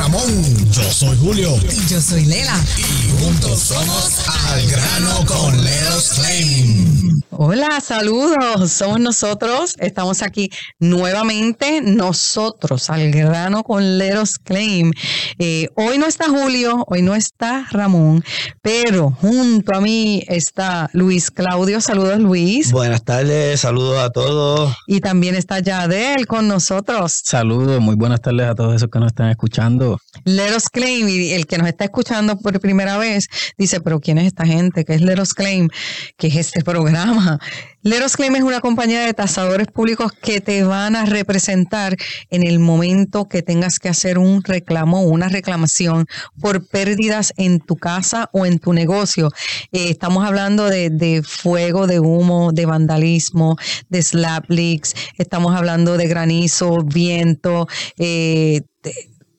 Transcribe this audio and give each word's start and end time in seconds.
Ramón. 0.00 0.70
Yo 0.72 0.82
soy 0.84 1.14
Julio. 1.18 1.56
Y 1.70 1.86
yo 1.86 2.00
soy 2.00 2.24
Lela. 2.24 2.56
Y 2.78 3.22
juntos 3.22 3.58
somos 3.58 4.26
Al 4.48 4.66
Grano 4.66 5.26
con 5.26 5.62
Leros 5.62 6.12
Claim. 6.14 7.20
Hola, 7.42 7.80
saludos. 7.80 8.70
Somos 8.70 9.00
nosotros. 9.00 9.74
Estamos 9.78 10.22
aquí 10.22 10.50
nuevamente. 10.78 11.80
Nosotros, 11.82 12.90
Al 12.90 13.10
Grano 13.10 13.62
con 13.62 13.98
Leros 13.98 14.38
Claim. 14.38 14.92
Eh, 15.38 15.68
hoy 15.74 15.96
no 15.96 16.06
está 16.06 16.28
Julio, 16.28 16.84
hoy 16.88 17.00
no 17.00 17.14
está 17.14 17.66
Ramón, 17.70 18.22
pero 18.60 19.10
junto 19.10 19.74
a 19.74 19.80
mí 19.80 20.22
está 20.28 20.90
Luis 20.92 21.30
Claudio. 21.30 21.80
Saludos, 21.80 22.18
Luis. 22.18 22.72
Buenas 22.72 23.04
tardes, 23.04 23.60
saludos 23.60 23.98
a 23.98 24.10
todos. 24.10 24.74
Y 24.86 25.00
también 25.00 25.34
está 25.34 25.60
Yadel 25.60 26.26
con 26.26 26.46
nosotros. 26.46 27.22
Saludos, 27.24 27.80
muy 27.80 27.96
buenas 27.96 28.20
tardes 28.20 28.48
a 28.48 28.54
todos 28.54 28.76
esos 28.76 28.90
que 28.90 28.98
nos 28.98 29.08
están 29.08 29.30
escuchando. 29.30 29.89
Leros 30.24 30.68
Claim, 30.68 31.08
y 31.08 31.32
el 31.32 31.46
que 31.46 31.58
nos 31.58 31.68
está 31.68 31.84
escuchando 31.84 32.38
por 32.38 32.60
primera 32.60 32.98
vez, 32.98 33.28
dice, 33.56 33.80
pero 33.80 34.00
¿quién 34.00 34.18
es 34.18 34.26
esta 34.26 34.46
gente? 34.46 34.84
¿Qué 34.84 34.94
es 34.94 35.00
Leros 35.00 35.34
Claim? 35.34 35.68
¿Qué 36.16 36.28
es 36.28 36.36
este 36.36 36.62
programa? 36.62 37.38
Leros 37.82 38.16
Claim 38.16 38.36
es 38.36 38.42
una 38.42 38.60
compañía 38.60 39.06
de 39.06 39.14
tasadores 39.14 39.66
públicos 39.68 40.12
que 40.12 40.42
te 40.42 40.64
van 40.64 40.96
a 40.96 41.06
representar 41.06 41.96
en 42.28 42.42
el 42.42 42.58
momento 42.58 43.26
que 43.26 43.42
tengas 43.42 43.78
que 43.78 43.88
hacer 43.88 44.18
un 44.18 44.44
reclamo 44.44 45.00
o 45.00 45.08
una 45.08 45.30
reclamación 45.30 46.06
por 46.40 46.68
pérdidas 46.68 47.32
en 47.38 47.58
tu 47.60 47.76
casa 47.76 48.28
o 48.32 48.44
en 48.44 48.58
tu 48.58 48.74
negocio. 48.74 49.30
Eh, 49.72 49.88
estamos 49.88 50.26
hablando 50.26 50.66
de, 50.66 50.90
de, 50.90 51.22
fuego, 51.22 51.86
de 51.86 52.00
humo, 52.00 52.52
de 52.52 52.66
vandalismo, 52.66 53.56
de 53.88 54.02
slap 54.02 54.50
leaks, 54.50 54.94
estamos 55.16 55.56
hablando 55.56 55.96
de 55.96 56.06
granizo, 56.06 56.82
viento, 56.84 57.66
eh, 57.96 58.60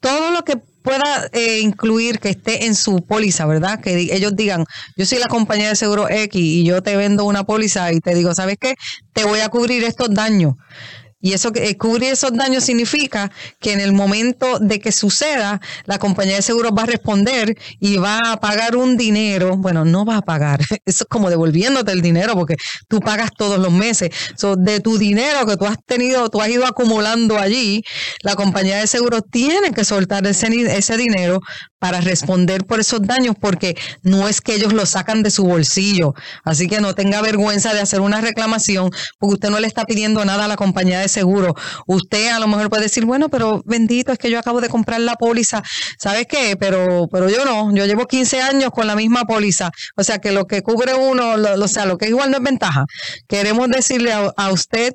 todo 0.01 0.31
lo 0.31 0.43
que 0.43 0.57
pueda 0.57 1.29
eh, 1.31 1.59
incluir 1.59 2.19
que 2.19 2.29
esté 2.29 2.65
en 2.65 2.75
su 2.75 3.03
póliza, 3.03 3.45
¿verdad? 3.45 3.79
Que 3.79 3.95
ellos 4.13 4.35
digan, 4.35 4.65
yo 4.97 5.05
soy 5.05 5.19
la 5.19 5.27
compañía 5.27 5.69
de 5.69 5.75
seguro 5.75 6.09
X 6.09 6.41
y 6.41 6.63
yo 6.63 6.81
te 6.81 6.97
vendo 6.97 7.23
una 7.25 7.43
póliza 7.43 7.93
y 7.93 7.99
te 7.99 8.15
digo, 8.15 8.33
¿sabes 8.33 8.57
qué? 8.59 8.75
Te 9.13 9.23
voy 9.23 9.39
a 9.39 9.49
cubrir 9.49 9.83
estos 9.83 10.13
daños. 10.13 10.55
Y 11.21 11.33
eso 11.33 11.51
que 11.51 11.69
eh, 11.69 11.77
cubrir 11.77 12.11
esos 12.11 12.33
daños 12.33 12.63
significa 12.63 13.31
que 13.59 13.73
en 13.73 13.79
el 13.79 13.93
momento 13.93 14.59
de 14.59 14.79
que 14.79 14.91
suceda, 14.91 15.61
la 15.85 15.99
compañía 15.99 16.35
de 16.35 16.41
seguros 16.41 16.71
va 16.77 16.83
a 16.83 16.87
responder 16.87 17.57
y 17.79 17.97
va 17.97 18.19
a 18.31 18.39
pagar 18.39 18.75
un 18.75 18.97
dinero. 18.97 19.57
Bueno, 19.57 19.85
no 19.85 20.05
va 20.05 20.17
a 20.17 20.21
pagar. 20.21 20.59
Eso 20.85 21.03
es 21.03 21.07
como 21.09 21.29
devolviéndote 21.29 21.91
el 21.91 22.01
dinero 22.01 22.33
porque 22.33 22.55
tú 22.87 22.99
pagas 22.99 23.31
todos 23.37 23.59
los 23.59 23.71
meses. 23.71 24.09
So, 24.35 24.55
de 24.55 24.79
tu 24.79 24.97
dinero 24.97 25.45
que 25.45 25.57
tú 25.57 25.65
has 25.65 25.77
tenido, 25.85 26.29
tú 26.29 26.41
has 26.41 26.49
ido 26.49 26.65
acumulando 26.65 27.37
allí, 27.37 27.83
la 28.23 28.35
compañía 28.35 28.79
de 28.79 28.87
seguros 28.87 29.21
tiene 29.29 29.71
que 29.71 29.83
soltar 29.83 30.25
ese, 30.25 30.47
ese 30.47 30.97
dinero 30.97 31.39
para 31.81 31.99
responder 31.99 32.63
por 32.63 32.79
esos 32.79 33.01
daños 33.01 33.35
porque 33.41 33.75
no 34.03 34.27
es 34.27 34.39
que 34.39 34.53
ellos 34.53 34.71
lo 34.71 34.85
sacan 34.85 35.23
de 35.23 35.31
su 35.31 35.45
bolsillo. 35.45 36.13
Así 36.43 36.67
que 36.67 36.79
no 36.79 36.93
tenga 36.93 37.23
vergüenza 37.23 37.73
de 37.73 37.79
hacer 37.79 38.01
una 38.01 38.21
reclamación 38.21 38.91
porque 39.17 39.33
usted 39.33 39.49
no 39.49 39.59
le 39.59 39.65
está 39.65 39.85
pidiendo 39.85 40.23
nada 40.23 40.45
a 40.45 40.47
la 40.47 40.57
compañía 40.57 40.99
de 40.99 41.07
seguro. 41.07 41.55
Usted 41.87 42.29
a 42.29 42.39
lo 42.39 42.47
mejor 42.47 42.69
puede 42.69 42.83
decir, 42.83 43.05
bueno, 43.05 43.29
pero 43.29 43.63
bendito, 43.65 44.11
es 44.11 44.19
que 44.19 44.29
yo 44.29 44.37
acabo 44.37 44.61
de 44.61 44.69
comprar 44.69 44.99
la 44.99 45.15
póliza. 45.15 45.63
¿Sabes 45.97 46.27
qué? 46.27 46.55
Pero, 46.55 47.07
pero 47.11 47.31
yo 47.31 47.45
no, 47.45 47.73
yo 47.73 47.87
llevo 47.87 48.05
15 48.05 48.43
años 48.43 48.69
con 48.69 48.85
la 48.85 48.95
misma 48.95 49.25
póliza. 49.25 49.71
O 49.95 50.03
sea 50.03 50.19
que 50.19 50.31
lo 50.31 50.45
que 50.45 50.61
cubre 50.61 50.93
uno, 50.93 51.35
lo, 51.35 51.65
o 51.65 51.67
sea, 51.67 51.87
lo 51.87 51.97
que 51.97 52.05
es 52.05 52.11
igual 52.11 52.29
no 52.29 52.37
es 52.37 52.43
ventaja. 52.43 52.85
Queremos 53.27 53.67
decirle 53.69 54.13
a, 54.13 54.31
a 54.37 54.51
usted 54.51 54.93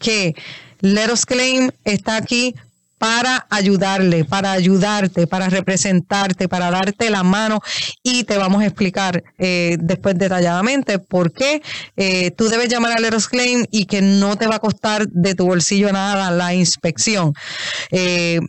que 0.00 0.34
Let 0.80 1.12
Us 1.12 1.26
Claim 1.26 1.70
está 1.84 2.16
aquí 2.16 2.56
para 3.04 3.46
ayudarle, 3.50 4.24
para 4.24 4.52
ayudarte, 4.52 5.26
para 5.26 5.50
representarte, 5.50 6.48
para 6.48 6.70
darte 6.70 7.10
la 7.10 7.22
mano 7.22 7.60
y 8.02 8.24
te 8.24 8.38
vamos 8.38 8.62
a 8.62 8.64
explicar 8.64 9.22
eh, 9.36 9.76
después 9.78 10.16
detalladamente 10.16 10.98
por 10.98 11.30
qué 11.30 11.60
eh, 11.98 12.30
tú 12.30 12.48
debes 12.48 12.70
llamar 12.70 12.96
al 12.96 13.04
Eros 13.04 13.28
Claim 13.28 13.66
y 13.70 13.84
que 13.84 14.00
no 14.00 14.36
te 14.36 14.46
va 14.46 14.54
a 14.54 14.58
costar 14.58 15.06
de 15.06 15.34
tu 15.34 15.44
bolsillo 15.44 15.92
nada 15.92 16.30
la 16.30 16.54
inspección. 16.54 17.34
Eh, 17.90 18.40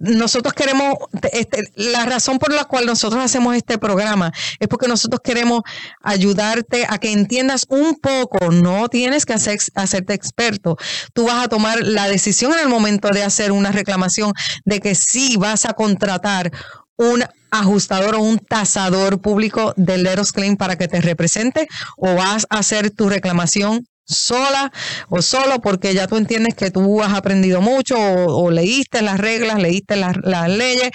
nosotros 0.00 0.54
queremos, 0.54 0.94
este, 1.32 1.62
la 1.76 2.06
razón 2.06 2.38
por 2.38 2.52
la 2.52 2.64
cual 2.64 2.86
nosotros 2.86 3.22
hacemos 3.22 3.54
este 3.54 3.78
programa 3.78 4.32
es 4.58 4.66
porque 4.66 4.88
nosotros 4.88 5.20
queremos 5.22 5.62
ayudarte 6.02 6.86
a 6.88 6.98
que 6.98 7.12
entiendas 7.12 7.66
un 7.68 7.96
poco, 7.96 8.50
no 8.50 8.88
tienes 8.88 9.26
que 9.26 9.34
hacer, 9.34 9.58
hacerte 9.74 10.14
experto, 10.14 10.78
tú 11.12 11.26
vas 11.26 11.44
a 11.44 11.48
tomar 11.48 11.80
la 11.82 12.08
decisión 12.08 12.52
en 12.54 12.60
el 12.60 12.68
momento 12.68 13.10
de 13.10 13.22
hacer 13.22 13.52
una 13.52 13.72
reclamación 13.72 14.32
de 14.64 14.80
que 14.80 14.94
sí 14.94 15.36
vas 15.36 15.66
a 15.66 15.74
contratar 15.74 16.50
un 16.96 17.24
ajustador 17.50 18.14
o 18.14 18.20
un 18.20 18.38
tasador 18.38 19.20
público 19.20 19.74
del 19.76 20.04
Leros 20.04 20.32
Claim 20.32 20.56
para 20.56 20.76
que 20.76 20.88
te 20.88 21.00
represente 21.00 21.68
o 21.96 22.14
vas 22.14 22.46
a 22.48 22.58
hacer 22.58 22.90
tu 22.90 23.08
reclamación 23.08 23.86
sola 24.10 24.72
o 25.08 25.22
solo 25.22 25.60
porque 25.60 25.94
ya 25.94 26.06
tú 26.06 26.16
entiendes 26.16 26.54
que 26.54 26.70
tú 26.70 27.02
has 27.02 27.14
aprendido 27.14 27.60
mucho 27.60 27.96
o, 27.98 28.50
leíste 28.50 29.02
las 29.02 29.18
reglas, 29.18 29.60
leíste 29.60 29.96
las, 29.96 30.16
leyes 30.48 30.90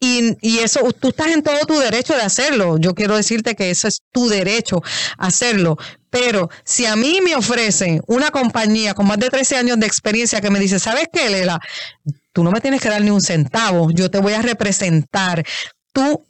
y, 0.00 0.36
y, 0.40 0.58
eso, 0.58 0.80
tú 0.92 1.08
estás 1.08 1.28
en 1.28 1.42
todo 1.42 1.58
tu 1.66 1.78
derecho 1.78 2.14
de 2.14 2.22
hacerlo. 2.22 2.78
Yo 2.78 2.94
quiero 2.94 3.16
decirte 3.16 3.54
que 3.54 3.70
eso 3.70 3.88
es 3.88 4.02
tu 4.12 4.28
derecho 4.28 4.82
hacerlo. 5.16 5.76
Pero 6.10 6.48
si 6.64 6.86
a 6.86 6.96
mí 6.96 7.20
me 7.22 7.36
ofrecen 7.36 8.00
una 8.06 8.30
compañía 8.30 8.94
con 8.94 9.06
más 9.06 9.18
de 9.18 9.30
13 9.30 9.56
años 9.56 9.78
de 9.78 9.86
experiencia 9.86 10.40
que 10.40 10.50
me 10.50 10.58
dice, 10.58 10.78
¿sabes 10.78 11.08
qué, 11.12 11.28
Lela? 11.28 11.60
Tú 12.32 12.44
no 12.44 12.50
me 12.50 12.60
tienes 12.60 12.80
que 12.80 12.88
dar 12.88 13.02
ni 13.02 13.10
un 13.10 13.20
centavo, 13.20 13.90
yo 13.90 14.10
te 14.10 14.18
voy 14.18 14.32
a 14.32 14.42
representar. 14.42 15.44
Tú 15.92 16.24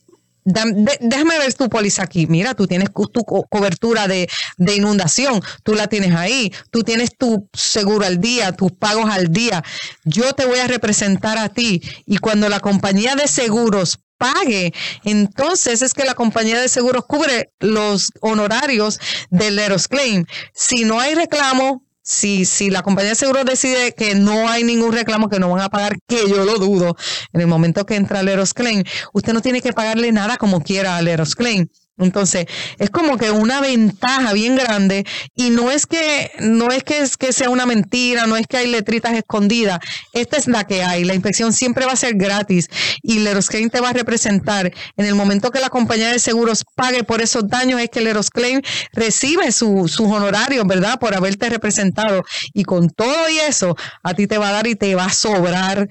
déjame 1.00 1.38
ver 1.38 1.54
tu 1.54 1.68
póliza 1.68 2.02
aquí. 2.02 2.26
Mira, 2.26 2.54
tú 2.54 2.66
tienes 2.66 2.90
tu 2.92 3.24
cobertura 3.24 4.08
de, 4.08 4.28
inundación, 4.58 5.40
tú 5.62 5.74
la 5.74 5.88
tienes 5.88 6.14
ahí, 6.14 6.52
tú 6.70 6.82
tienes 6.82 7.16
tu 7.16 7.48
seguro 7.52 8.06
al 8.06 8.20
día, 8.20 8.52
tus 8.52 8.72
pagos 8.72 9.10
al 9.10 9.32
día. 9.32 9.62
Yo 10.04 10.32
te 10.32 10.46
voy 10.46 10.58
a 10.58 10.66
representar 10.66 11.38
a 11.38 11.48
ti 11.48 11.82
y 12.06 12.18
cuando 12.18 12.48
la 12.48 12.60
compañía 12.60 13.16
de 13.16 13.28
seguros 13.28 14.00
pague, 14.18 14.72
entonces 15.04 15.80
es 15.82 15.94
que 15.94 16.04
la 16.04 16.14
compañía 16.14 16.60
de 16.60 16.68
seguros 16.68 17.04
cubre 17.06 17.52
los 17.60 18.10
honorarios 18.20 18.98
del 19.30 19.56
Leros 19.56 19.86
Claim. 19.86 20.24
Si 20.54 20.84
no 20.84 20.98
hay 21.00 21.14
reclamo, 21.14 21.87
si, 22.08 22.46
si 22.46 22.70
la 22.70 22.82
compañía 22.82 23.10
de 23.10 23.16
seguros 23.16 23.44
decide 23.44 23.92
que 23.92 24.14
no 24.14 24.48
hay 24.48 24.64
ningún 24.64 24.92
reclamo, 24.92 25.28
que 25.28 25.38
no 25.38 25.50
van 25.50 25.60
a 25.60 25.68
pagar, 25.68 25.98
que 26.08 26.26
yo 26.26 26.44
lo 26.44 26.58
dudo, 26.58 26.96
en 27.34 27.42
el 27.42 27.46
momento 27.46 27.84
que 27.84 27.96
entra 27.96 28.20
el 28.20 28.28
Claim, 28.54 28.82
usted 29.12 29.34
no 29.34 29.42
tiene 29.42 29.60
que 29.60 29.74
pagarle 29.74 30.10
nada 30.10 30.38
como 30.38 30.62
quiera 30.62 30.96
al 30.96 31.06
Claim. 31.36 31.68
Entonces, 31.98 32.46
es 32.78 32.90
como 32.90 33.18
que 33.18 33.30
una 33.30 33.60
ventaja 33.60 34.32
bien 34.32 34.56
grande 34.56 35.04
y 35.34 35.50
no 35.50 35.70
es 35.70 35.86
que 35.86 36.30
no 36.40 36.70
es 36.70 36.84
que, 36.84 36.98
es 36.98 37.16
que 37.16 37.32
sea 37.32 37.50
una 37.50 37.66
mentira, 37.66 38.26
no 38.26 38.36
es 38.36 38.46
que 38.46 38.56
hay 38.56 38.68
letritas 38.68 39.12
escondidas. 39.14 39.80
Esta 40.12 40.36
es 40.36 40.46
la 40.46 40.64
que 40.64 40.82
hay. 40.82 41.04
La 41.04 41.14
inspección 41.14 41.52
siempre 41.52 41.86
va 41.86 41.92
a 41.92 41.96
ser 41.96 42.14
gratis 42.14 42.68
y 43.02 43.18
Claim 43.48 43.70
te 43.70 43.80
va 43.80 43.90
a 43.90 43.92
representar. 43.92 44.72
En 44.96 45.06
el 45.06 45.14
momento 45.14 45.50
que 45.50 45.60
la 45.60 45.70
compañía 45.70 46.10
de 46.10 46.18
seguros 46.18 46.64
pague 46.74 47.04
por 47.04 47.20
esos 47.20 47.48
daños 47.48 47.80
es 47.80 47.90
que 47.90 48.00
Claim 48.32 48.62
recibe 48.92 49.52
su, 49.52 49.88
sus 49.88 50.06
honorarios, 50.06 50.66
¿verdad? 50.66 50.98
Por 50.98 51.14
haberte 51.14 51.48
representado. 51.48 52.24
Y 52.52 52.64
con 52.64 52.90
todo 52.90 53.28
y 53.28 53.38
eso, 53.38 53.76
a 54.02 54.14
ti 54.14 54.26
te 54.26 54.38
va 54.38 54.48
a 54.48 54.52
dar 54.52 54.66
y 54.66 54.74
te 54.74 54.94
va 54.94 55.06
a 55.06 55.12
sobrar 55.12 55.88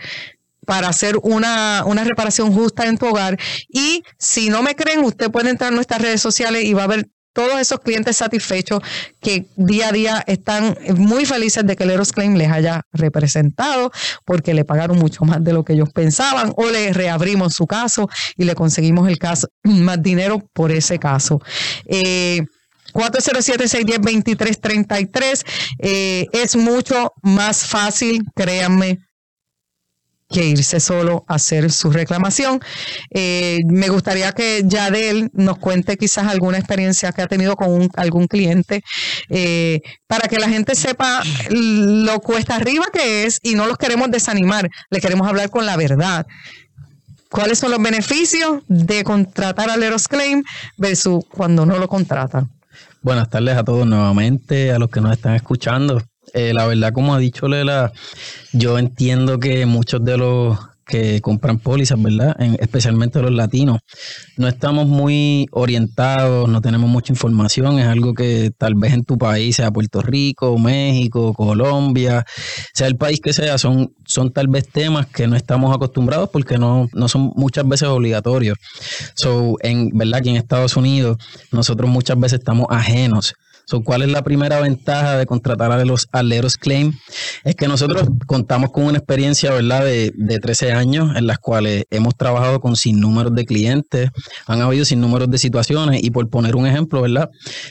para 0.67 0.89
hacer 0.89 1.17
una, 1.23 1.83
una, 1.85 2.03
reparación 2.03 2.53
justa 2.53 2.85
en 2.87 2.97
tu 2.97 3.07
hogar. 3.07 3.39
Y 3.69 4.03
si 4.19 4.49
no 4.49 4.61
me 4.61 4.75
creen, 4.75 4.99
usted 4.99 5.31
puede 5.31 5.49
entrar 5.49 5.69
en 5.69 5.75
nuestras 5.75 6.01
redes 6.01 6.21
sociales 6.21 6.65
y 6.65 6.73
va 6.73 6.83
a 6.83 6.87
ver 6.87 7.07
todos 7.31 7.61
esos 7.61 7.79
clientes 7.79 8.17
satisfechos 8.17 8.81
que 9.21 9.45
día 9.55 9.89
a 9.89 9.91
día 9.91 10.23
están 10.27 10.77
muy 10.97 11.23
felices 11.23 11.65
de 11.65 11.75
que 11.75 11.83
el 11.83 11.91
Eros 11.91 12.11
Claim 12.11 12.35
les 12.35 12.51
haya 12.51 12.81
representado 12.91 13.91
porque 14.25 14.53
le 14.53 14.65
pagaron 14.65 14.97
mucho 14.97 15.23
más 15.23 15.41
de 15.43 15.53
lo 15.53 15.63
que 15.63 15.73
ellos 15.73 15.89
pensaban 15.93 16.51
o 16.57 16.69
le 16.69 16.91
reabrimos 16.91 17.53
su 17.53 17.65
caso 17.65 18.09
y 18.35 18.43
le 18.43 18.55
conseguimos 18.55 19.07
el 19.07 19.19
caso 19.19 19.47
más 19.63 20.01
dinero 20.01 20.43
por 20.51 20.71
ese 20.71 20.99
caso. 20.99 21.39
Eh, 21.85 22.41
407-610-2333 22.93 25.45
eh, 25.79 26.25
es 26.33 26.55
mucho 26.55 27.13
más 27.21 27.67
fácil, 27.67 28.23
créanme, 28.35 29.06
que 30.29 30.45
irse 30.45 30.79
solo 30.79 31.23
a 31.27 31.35
hacer 31.35 31.71
su 31.71 31.91
reclamación. 31.91 32.59
Eh, 33.11 33.59
me 33.65 33.89
gustaría 33.89 34.31
que 34.33 34.63
Yadel 34.65 35.29
nos 35.33 35.57
cuente 35.57 35.97
quizás 35.97 36.27
alguna 36.27 36.57
experiencia 36.57 37.11
que 37.11 37.21
ha 37.21 37.27
tenido 37.27 37.55
con 37.55 37.89
algún 37.95 38.27
cliente 38.27 38.83
eh, 39.29 39.81
para 40.07 40.27
que 40.27 40.39
la 40.39 40.49
gente 40.49 40.75
sepa 40.75 41.21
lo 41.49 42.19
cuesta 42.19 42.55
arriba 42.55 42.85
que 42.91 43.25
es 43.25 43.39
y 43.41 43.55
no 43.55 43.67
los 43.67 43.77
queremos 43.77 44.11
desanimar, 44.11 44.69
le 44.89 44.99
queremos 44.99 45.27
hablar 45.27 45.49
con 45.49 45.65
la 45.65 45.77
verdad. 45.77 46.25
¿Cuáles 47.29 47.59
son 47.59 47.71
los 47.71 47.81
beneficios 47.81 48.63
de 48.67 49.03
contratar 49.03 49.69
a 49.69 49.77
Leros 49.77 50.07
Claim 50.07 50.43
versus 50.77 51.25
cuando 51.29 51.65
no 51.65 51.77
lo 51.77 51.87
contratan? 51.89 52.49
Buenas 53.01 53.29
tardes 53.29 53.57
a 53.57 53.63
todos 53.63 53.85
nuevamente, 53.85 54.71
a 54.71 54.79
los 54.79 54.89
que 54.89 55.01
nos 55.01 55.11
están 55.11 55.35
escuchando. 55.35 56.01
Eh, 56.33 56.53
la 56.53 56.65
verdad, 56.67 56.93
como 56.93 57.15
ha 57.15 57.19
dicho 57.19 57.47
Lela, 57.47 57.91
yo 58.53 58.77
entiendo 58.77 59.39
que 59.39 59.65
muchos 59.65 60.03
de 60.03 60.17
los 60.17 60.57
que 60.87 61.21
compran 61.21 61.59
pólizas, 61.59 62.01
¿verdad? 62.01 62.35
especialmente 62.59 63.21
los 63.21 63.31
latinos. 63.31 63.79
No 64.37 64.47
estamos 64.47 64.87
muy 64.87 65.47
orientados, 65.51 66.47
no 66.47 66.61
tenemos 66.61 66.89
mucha 66.89 67.11
información, 67.11 67.77
es 67.79 67.87
algo 67.87 68.13
que 68.13 68.51
tal 68.57 68.75
vez 68.75 68.93
en 68.93 69.03
tu 69.03 69.17
país, 69.17 69.57
sea 69.57 69.71
Puerto 69.71 70.01
Rico, 70.01 70.57
México, 70.57 71.33
Colombia, 71.33 72.25
sea 72.73 72.87
el 72.87 72.95
país 72.95 73.19
que 73.19 73.33
sea, 73.33 73.57
son, 73.57 73.93
son 74.05 74.31
tal 74.31 74.47
vez 74.47 74.67
temas 74.69 75.07
que 75.07 75.27
no 75.27 75.35
estamos 75.35 75.75
acostumbrados 75.75 76.29
porque 76.29 76.57
no, 76.57 76.87
no 76.93 77.07
son 77.09 77.33
muchas 77.35 77.67
veces 77.67 77.89
obligatorios. 77.89 78.57
So, 79.15 79.57
en 79.61 79.89
verdad 79.89 80.21
que 80.21 80.29
en 80.29 80.37
Estados 80.37 80.77
Unidos 80.77 81.17
nosotros 81.51 81.89
muchas 81.89 82.17
veces 82.17 82.39
estamos 82.39 82.67
ajenos 82.69 83.35
¿Cuál 83.83 84.01
es 84.03 84.09
la 84.09 84.23
primera 84.23 84.61
ventaja 84.61 85.17
de 85.17 85.25
contratar 85.25 85.71
a 85.71 85.83
los 85.83 86.07
aleros 86.11 86.57
claim? 86.57 86.93
Es 87.43 87.55
que 87.55 87.67
nosotros 87.67 88.07
contamos 88.25 88.71
con 88.71 88.85
una 88.85 88.97
experiencia, 88.97 89.51
¿verdad?, 89.51 89.83
de, 89.83 90.13
de 90.15 90.39
13 90.39 90.71
años 90.71 91.15
en 91.15 91.27
las 91.27 91.37
cuales 91.37 91.83
hemos 91.89 92.15
trabajado 92.15 92.59
con 92.61 92.75
sin 92.75 92.99
números 92.99 93.35
de 93.35 93.45
clientes, 93.45 94.09
han 94.45 94.61
habido 94.61 94.85
sin 94.85 95.01
números 95.01 95.29
de 95.29 95.37
situaciones 95.37 96.03
y 96.03 96.11
por 96.11 96.29
poner 96.29 96.55
un 96.55 96.65
ejemplo, 96.65 97.01
¿verdad? 97.01 97.29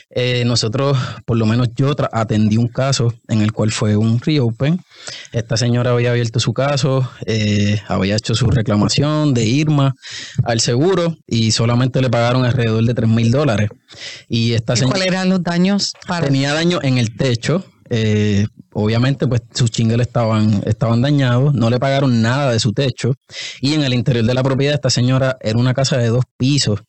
Eh, 0.09 0.43
nosotros, 0.45 0.97
por 1.25 1.37
lo 1.37 1.45
menos 1.45 1.69
yo 1.75 1.95
atendí 2.11 2.57
un 2.57 2.67
caso 2.67 3.13
en 3.27 3.41
el 3.41 3.51
cual 3.51 3.71
fue 3.71 3.95
un 3.95 4.19
reopen. 4.19 4.79
Esta 5.31 5.57
señora 5.57 5.91
había 5.91 6.11
abierto 6.11 6.39
su 6.39 6.53
caso, 6.53 7.09
eh, 7.25 7.81
había 7.87 8.15
hecho 8.15 8.35
su 8.35 8.49
reclamación 8.49 9.33
de 9.33 9.45
Irma 9.45 9.95
al 10.43 10.59
seguro 10.59 11.17
y 11.25 11.51
solamente 11.51 12.01
le 12.01 12.09
pagaron 12.09 12.45
alrededor 12.45 12.83
de 12.83 12.93
3 12.93 13.09
mil 13.09 13.31
dólares. 13.31 13.69
¿Y, 14.27 14.53
esta 14.53 14.73
¿Cuáles 14.75 15.07
eran 15.07 15.29
los 15.29 15.43
daños? 15.43 15.93
Tenía 16.21 16.53
daño 16.53 16.79
en 16.81 16.97
el 16.97 17.15
techo, 17.15 17.65
eh, 17.89 18.47
obviamente 18.79 19.25
pues 19.25 19.41
sus 19.55 19.71
chingles 19.71 20.05
estaban, 20.05 20.61
estaban 20.67 21.01
dañados, 21.01 21.51
no 21.55 21.71
le 21.71 21.79
pagaron 21.79 22.21
nada 22.21 22.51
de 22.51 22.59
su 22.59 22.73
techo 22.73 23.15
y 23.59 23.73
en 23.73 23.81
el 23.81 23.91
interior 23.91 24.23
de 24.23 24.35
la 24.35 24.43
propiedad 24.43 24.75
esta 24.75 24.91
señora 24.91 25.35
era 25.41 25.57
una 25.57 25.73
casa 25.73 25.97
de 25.97 26.09
dos 26.09 26.25
pisos, 26.37 26.81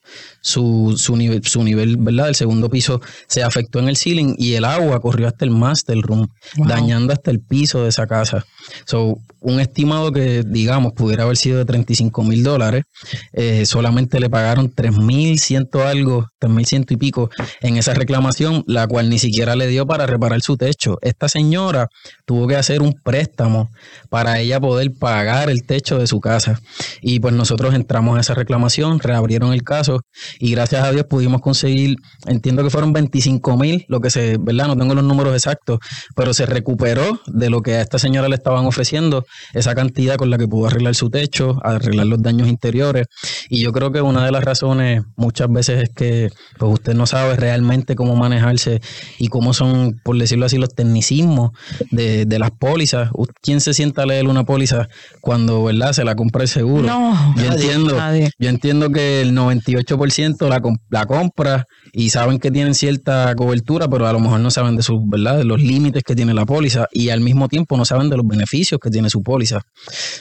su, 0.43 0.96
su, 0.99 1.17
nivel, 1.17 1.43
su 1.46 1.64
nivel, 1.64 1.96
¿verdad? 1.96 2.29
El 2.29 2.35
segundo 2.35 2.69
piso 2.69 3.00
se 3.26 3.43
afectó 3.43 3.79
en 3.79 3.88
el 3.88 3.96
ceiling 3.96 4.35
y 4.37 4.52
el 4.52 4.67
agua 4.67 5.00
corrió 5.00 5.29
hasta 5.29 5.46
el 5.46 5.50
master 5.50 5.99
room, 6.02 6.29
dañando 6.56 7.14
hasta 7.14 7.31
el 7.31 7.40
piso 7.40 7.82
de 7.82 7.88
esa 7.88 8.06
casa. 8.06 8.44
So, 8.84 9.17
un 9.41 9.61
estimado 9.61 10.12
que, 10.12 10.43
digamos, 10.44 10.93
pudiera 10.93 11.23
haber 11.23 11.37
sido 11.37 11.58
de 11.58 11.64
35 11.64 12.23
mil 12.25 12.43
dólares, 12.43 12.84
eh, 13.32 13.64
solamente 13.67 14.20
le 14.20 14.29
pagaron 14.29 14.70
3 14.70 14.99
mil 14.99 15.38
ciento 15.38 15.87
algo, 15.87 16.26
3 16.38 16.52
mil 16.52 16.67
ciento 16.67 16.93
y 16.93 16.96
pico 16.96 17.31
en 17.61 17.76
esa 17.76 17.94
reclamación, 17.94 18.64
la 18.67 18.87
cual 18.87 19.08
ni 19.08 19.19
siquiera 19.19 19.56
le 19.56 19.69
dio 19.69 19.87
para 19.87 20.06
reparar 20.06 20.41
su 20.43 20.56
techo. 20.56 20.99
Esta 21.02 21.29
señora 21.29 21.77
tuvo 22.25 22.46
que 22.46 22.56
hacer 22.56 22.82
un 22.82 22.94
préstamo 23.04 23.70
para 24.10 24.40
ella 24.40 24.60
poder 24.60 24.92
pagar 24.98 25.50
el 25.50 25.64
techo 25.64 25.98
de 25.98 26.06
su 26.06 26.20
casa. 26.20 26.60
Y 27.00 27.20
pues 27.20 27.34
nosotros 27.34 27.75
entramos 27.75 28.16
a 28.16 28.20
esa 28.20 28.34
reclamación, 28.34 28.98
reabrieron 28.98 29.52
el 29.52 29.62
caso 29.62 30.00
y 30.38 30.50
gracias 30.50 30.84
a 30.84 30.90
Dios 30.90 31.04
pudimos 31.08 31.40
conseguir, 31.40 31.96
entiendo 32.26 32.62
que 32.62 32.70
fueron 32.70 32.92
25 32.92 33.56
mil, 33.56 33.84
lo 33.88 34.00
que 34.00 34.10
se, 34.10 34.36
¿verdad? 34.38 34.69
No 34.69 34.76
tengo 34.76 34.94
los 34.94 35.04
números 35.04 35.34
exactos, 35.34 35.78
pero 36.16 36.34
se 36.34 36.46
recuperó 36.46 37.20
de 37.26 37.50
lo 37.50 37.62
que 37.62 37.75
a 37.75 37.81
esta 37.82 37.98
señora 37.98 38.28
le 38.28 38.36
estaban 38.36 38.66
ofreciendo, 38.66 39.24
esa 39.54 39.74
cantidad 39.74 40.16
con 40.16 40.31
la 40.31 40.38
que 40.38 40.48
pudo 40.48 40.66
arreglar 40.66 40.94
su 40.94 41.10
techo, 41.10 41.58
arreglar 41.62 42.06
los 42.06 42.22
daños 42.22 42.48
interiores. 42.48 43.06
Y 43.48 43.60
yo 43.60 43.72
creo 43.72 43.92
que 43.92 44.00
una 44.00 44.24
de 44.24 44.32
las 44.32 44.44
razones 44.44 45.02
muchas 45.16 45.50
veces 45.50 45.82
es 45.84 45.90
que 45.94 46.31
pues 46.58 46.72
usted 46.72 46.94
no 46.94 47.06
sabe 47.06 47.36
realmente 47.36 47.94
cómo 47.94 48.16
manejarse 48.16 48.81
y 49.19 49.28
cómo 49.28 49.52
son, 49.54 50.00
por 50.02 50.19
decirlo 50.19 50.46
así, 50.46 50.58
los 50.58 50.74
tecnicismos 50.74 51.50
de, 51.91 52.25
de, 52.26 52.38
las 52.38 52.50
pólizas. 52.50 53.11
¿Quién 53.43 53.61
se 53.61 53.75
sienta 53.75 54.03
a 54.03 54.06
leer 54.06 54.26
una 54.26 54.44
póliza 54.44 54.88
cuando 55.20 55.65
verdad 55.65 55.93
se 55.93 56.05
la 56.05 56.15
compra 56.15 56.43
el 56.43 56.49
seguro? 56.49 56.87
No, 56.87 57.35
yo, 57.37 57.44
entiendo, 57.44 57.97
yo 58.38 58.49
entiendo 58.49 58.91
que 58.91 59.20
el 59.20 59.37
98% 59.37 60.49
la, 60.49 60.62
la 60.91 61.06
compra 61.06 61.67
y 61.93 62.11
saben 62.11 62.38
que 62.38 62.50
tienen 62.50 62.75
cierta 62.75 63.35
cobertura, 63.35 63.88
pero 63.88 64.06
a 64.06 64.12
lo 64.12 64.20
mejor 64.20 64.41
no 64.41 64.50
saben 64.50 64.76
de 64.76 64.82
sus, 64.82 65.00
¿verdad? 65.06 65.38
De 65.38 65.44
los 65.44 65.61
límites 65.61 66.03
que 66.03 66.15
tiene 66.15 66.35
la 66.35 66.47
póliza 66.47 66.87
y 66.93 67.11
al 67.11 67.20
mismo 67.20 67.49
tiempo 67.49 67.76
no 67.76 67.85
saben 67.85 68.11
de 68.11 68.17
los 68.17 68.26
beneficios 68.26 68.81
que 68.81 68.91
tiene 68.91 69.11
su 69.11 69.23
póliza. 69.23 69.62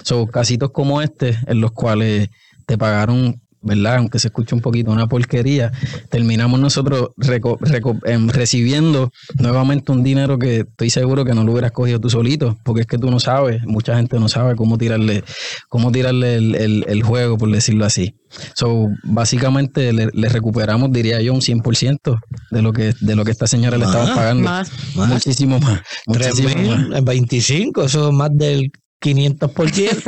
Son 0.04 0.26
casitos 0.28 0.72
como 0.72 1.02
este 1.02 1.38
en 1.48 1.62
los 1.62 1.72
cuales 1.72 2.30
te 2.66 2.78
pagaron 2.78 3.42
¿verdad? 3.62 3.98
Aunque 3.98 4.20
se 4.20 4.28
escuche 4.28 4.56
un 4.56 4.62
poquito 4.62 4.92
una 4.92 5.08
porquería, 5.08 5.72
terminamos 6.10 6.60
nosotros 6.60 7.10
em, 8.06 8.30
recibiendo 8.30 9.12
nuevamente 9.40 9.92
un 9.92 10.04
dinero 10.04 10.38
que 10.38 10.60
estoy 10.62 10.90
seguro 10.90 11.26
que 11.26 11.34
no 11.34 11.44
lo 11.44 11.52
hubieras 11.54 11.72
cogido 11.72 12.00
tú 12.00 12.10
solito, 12.10 12.58
porque 12.64 12.82
es 12.82 12.88
que 12.88 12.98
tú 12.98 13.10
no 13.12 13.20
sabes, 13.20 13.64
mucha 13.66 13.96
gente 13.96 14.20
no 14.20 14.30
sabe 14.30 14.56
cómo 14.56 14.78
tirarle, 14.78 15.24
cómo 15.70 15.92
tirarle 15.92 16.36
el, 16.36 17.04
juego, 17.04 17.38
por 17.38 17.52
decirlo 17.52 17.86
así. 17.86 18.16
So, 18.56 18.88
básicamente 19.04 19.94
le, 19.94 20.30
recuperamos, 20.30 20.92
diría 20.92 21.22
yo, 21.22 21.34
un 21.34 21.42
100% 21.42 22.20
de 22.52 22.62
lo 22.62 22.74
que 22.74 22.94
de 23.00 23.16
lo 23.16 23.24
que 23.24 23.32
esta 23.32 23.48
señora 23.48 23.78
le 23.78 23.86
estaba 23.86 24.14
pagando. 24.14 24.50
Muchísimo 24.96 25.60
más. 25.60 25.82
Muchísimo 26.06 26.50
más. 26.90 27.04
25, 27.04 27.84
eso 27.84 28.10
es 28.10 28.14
más 28.14 28.30
del 28.34 28.72
500%. 29.02 30.04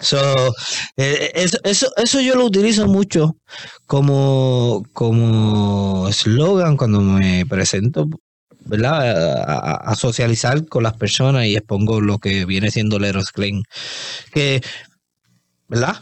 so, 0.00 0.54
eh, 0.96 1.32
eso, 1.34 1.58
eso, 1.64 1.88
eso, 1.96 2.20
yo 2.20 2.34
lo 2.34 2.46
utilizo 2.46 2.86
mucho 2.86 3.36
como 3.86 4.84
como 4.92 6.08
eslogan 6.08 6.76
cuando 6.76 7.00
me 7.00 7.44
presento 7.46 8.08
¿verdad? 8.64 9.88
A, 9.90 9.94
socializar 9.94 10.66
con 10.66 10.82
las 10.82 10.94
personas 10.94 11.46
y 11.46 11.56
expongo 11.56 12.00
lo 12.00 12.18
que 12.18 12.44
viene 12.44 12.70
siendo 12.70 12.98
Leros 12.98 13.30
Klein. 13.30 13.62
Que, 14.32 14.62
¿verdad? 15.68 15.96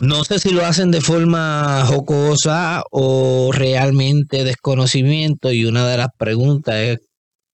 No 0.00 0.24
sé 0.24 0.38
si 0.38 0.50
lo 0.50 0.64
hacen 0.64 0.90
de 0.90 1.00
forma 1.00 1.84
jocosa 1.86 2.82
o 2.90 3.50
realmente 3.52 4.44
desconocimiento 4.44 5.52
y 5.52 5.66
una 5.66 5.86
de 5.88 5.98
las 5.98 6.08
preguntas 6.16 6.76
es 6.76 6.98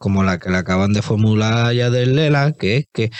como 0.01 0.25
la 0.25 0.39
que 0.39 0.49
le 0.49 0.57
acaban 0.57 0.95
de 0.95 1.03
formular 1.03 1.75
ya 1.75 1.91
del 1.91 2.17
Lela, 2.17 2.53
que 2.53 2.79
es 2.79 2.87
que 2.91 3.11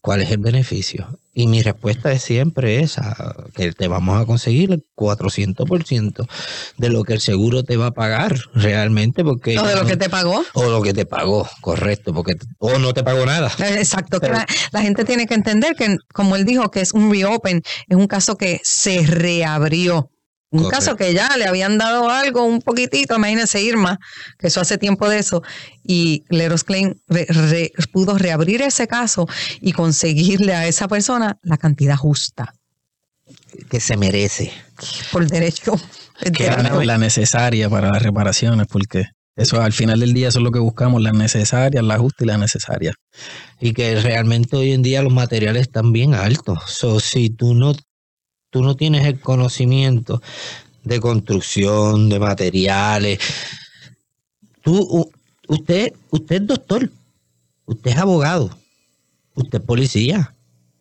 cuál 0.00 0.22
es 0.22 0.30
el 0.30 0.38
beneficio. 0.38 1.18
Y 1.34 1.48
mi 1.48 1.62
respuesta 1.62 2.12
es 2.12 2.22
siempre 2.22 2.78
esa, 2.78 3.34
que 3.56 3.72
te 3.72 3.88
vamos 3.88 4.22
a 4.22 4.24
conseguir 4.24 4.70
el 4.70 4.84
400% 4.94 6.28
de 6.76 6.88
lo 6.90 7.02
que 7.02 7.14
el 7.14 7.20
seguro 7.20 7.64
te 7.64 7.76
va 7.76 7.86
a 7.86 7.90
pagar 7.90 8.36
realmente. 8.54 9.24
porque 9.24 9.58
O 9.58 9.66
de 9.66 9.74
lo 9.74 9.84
que 9.84 9.96
te 9.96 10.08
pagó. 10.08 10.44
O 10.54 10.70
lo 10.70 10.80
que 10.80 10.94
te 10.94 11.06
pagó, 11.06 11.48
correcto, 11.60 12.14
porque 12.14 12.34
o 12.58 12.78
no 12.78 12.94
te 12.94 13.02
pagó 13.02 13.26
nada. 13.26 13.50
Exacto, 13.58 14.20
la, 14.22 14.46
la, 14.70 14.82
gente 14.82 15.04
tiene 15.04 15.26
que 15.26 15.34
entender 15.34 15.74
que, 15.74 15.96
como 16.14 16.36
él 16.36 16.44
dijo, 16.44 16.70
que 16.70 16.82
es 16.82 16.92
un 16.92 17.10
reopen, 17.10 17.62
es 17.88 17.96
un 17.96 18.06
caso 18.06 18.36
que 18.36 18.60
se 18.62 19.04
reabrió. 19.04 20.12
Un 20.50 20.70
caso 20.70 20.96
que 20.96 21.12
ya 21.12 21.36
le 21.36 21.46
habían 21.46 21.76
dado 21.76 22.08
algo, 22.10 22.44
un 22.44 22.62
poquitito, 22.62 23.16
imagínense 23.16 23.60
Irma, 23.60 23.98
que 24.38 24.46
eso 24.46 24.62
hace 24.62 24.78
tiempo 24.78 25.08
de 25.08 25.18
eso, 25.18 25.42
y 25.84 26.24
Leros 26.30 26.64
Klein 26.64 27.00
pudo 27.92 28.16
reabrir 28.16 28.62
ese 28.62 28.86
caso 28.86 29.26
y 29.60 29.72
conseguirle 29.72 30.54
a 30.54 30.66
esa 30.66 30.88
persona 30.88 31.38
la 31.42 31.58
cantidad 31.58 31.96
justa. 31.96 32.54
Que 33.68 33.78
se 33.78 33.98
merece. 33.98 34.50
Por 35.12 35.28
derecho. 35.28 35.78
Que 36.32 36.50
la 36.50 36.96
necesaria 36.96 37.68
para 37.68 37.92
las 37.92 38.02
reparaciones, 38.02 38.66
porque 38.68 39.04
eso 39.36 39.60
al 39.60 39.72
final 39.72 40.00
del 40.00 40.14
día 40.14 40.28
eso 40.28 40.38
es 40.38 40.44
lo 40.44 40.50
que 40.50 40.58
buscamos, 40.58 41.02
las 41.02 41.12
necesarias, 41.12 41.84
la 41.84 41.98
justa 41.98 42.24
y 42.24 42.26
la 42.26 42.38
necesaria. 42.38 42.94
Y 43.60 43.72
que 43.72 44.00
realmente 44.00 44.56
hoy 44.56 44.72
en 44.72 44.82
día 44.82 45.02
los 45.02 45.12
materiales 45.12 45.62
están 45.62 45.92
bien 45.92 46.14
altos. 46.14 46.58
So, 46.66 47.00
si 47.00 47.28
tú 47.30 47.54
no 47.54 47.74
tú 48.50 48.62
no 48.62 48.76
tienes 48.76 49.06
el 49.06 49.20
conocimiento 49.20 50.22
de 50.84 51.00
construcción, 51.00 52.08
de 52.08 52.18
materiales. 52.18 53.18
Tú, 54.62 55.10
usted, 55.48 55.92
usted 56.10 56.36
es 56.42 56.46
doctor, 56.46 56.90
usted 57.66 57.90
es 57.90 57.96
abogado, 57.96 58.56
usted 59.34 59.58
es 59.58 59.64
policía. 59.64 60.34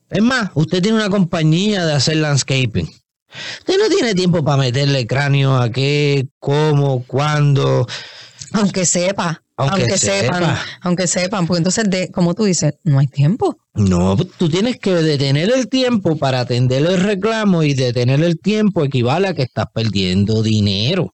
Es 0.10 0.22
más, 0.22 0.52
usted 0.54 0.82
tiene 0.82 0.98
una 0.98 1.10
compañía 1.10 1.86
de 1.86 1.94
hacer 1.94 2.18
landscaping. 2.18 2.90
Usted 3.60 3.78
no 3.78 3.90
tiene 3.90 4.16
tiempo 4.16 4.44
para 4.44 4.58
meterle 4.58 5.06
cráneo 5.06 5.58
a 5.58 5.70
qué, 5.70 6.28
cómo, 6.40 7.04
cuándo. 7.06 7.86
Aunque 8.54 8.86
sepa. 8.86 9.44
Aunque, 9.60 9.98
sepan, 9.98 10.56
aunque 10.82 11.08
sepan, 11.08 11.48
porque 11.48 11.58
entonces, 11.58 11.90
de, 11.90 12.12
como 12.12 12.36
tú 12.36 12.44
dices, 12.44 12.76
no 12.84 13.00
hay 13.00 13.08
tiempo. 13.08 13.58
No, 13.74 14.16
tú 14.16 14.50
tienes 14.50 14.78
que 14.78 14.94
detener 14.94 15.52
el 15.52 15.68
tiempo 15.68 16.16
para 16.16 16.42
atender 16.42 16.86
el 16.86 17.02
reclamo 17.02 17.64
y 17.64 17.74
detener 17.74 18.22
el 18.22 18.40
tiempo 18.40 18.86
equivale 18.86 19.30
a 19.30 19.34
que 19.34 19.42
estás 19.42 19.66
perdiendo 19.74 20.44
dinero. 20.44 21.12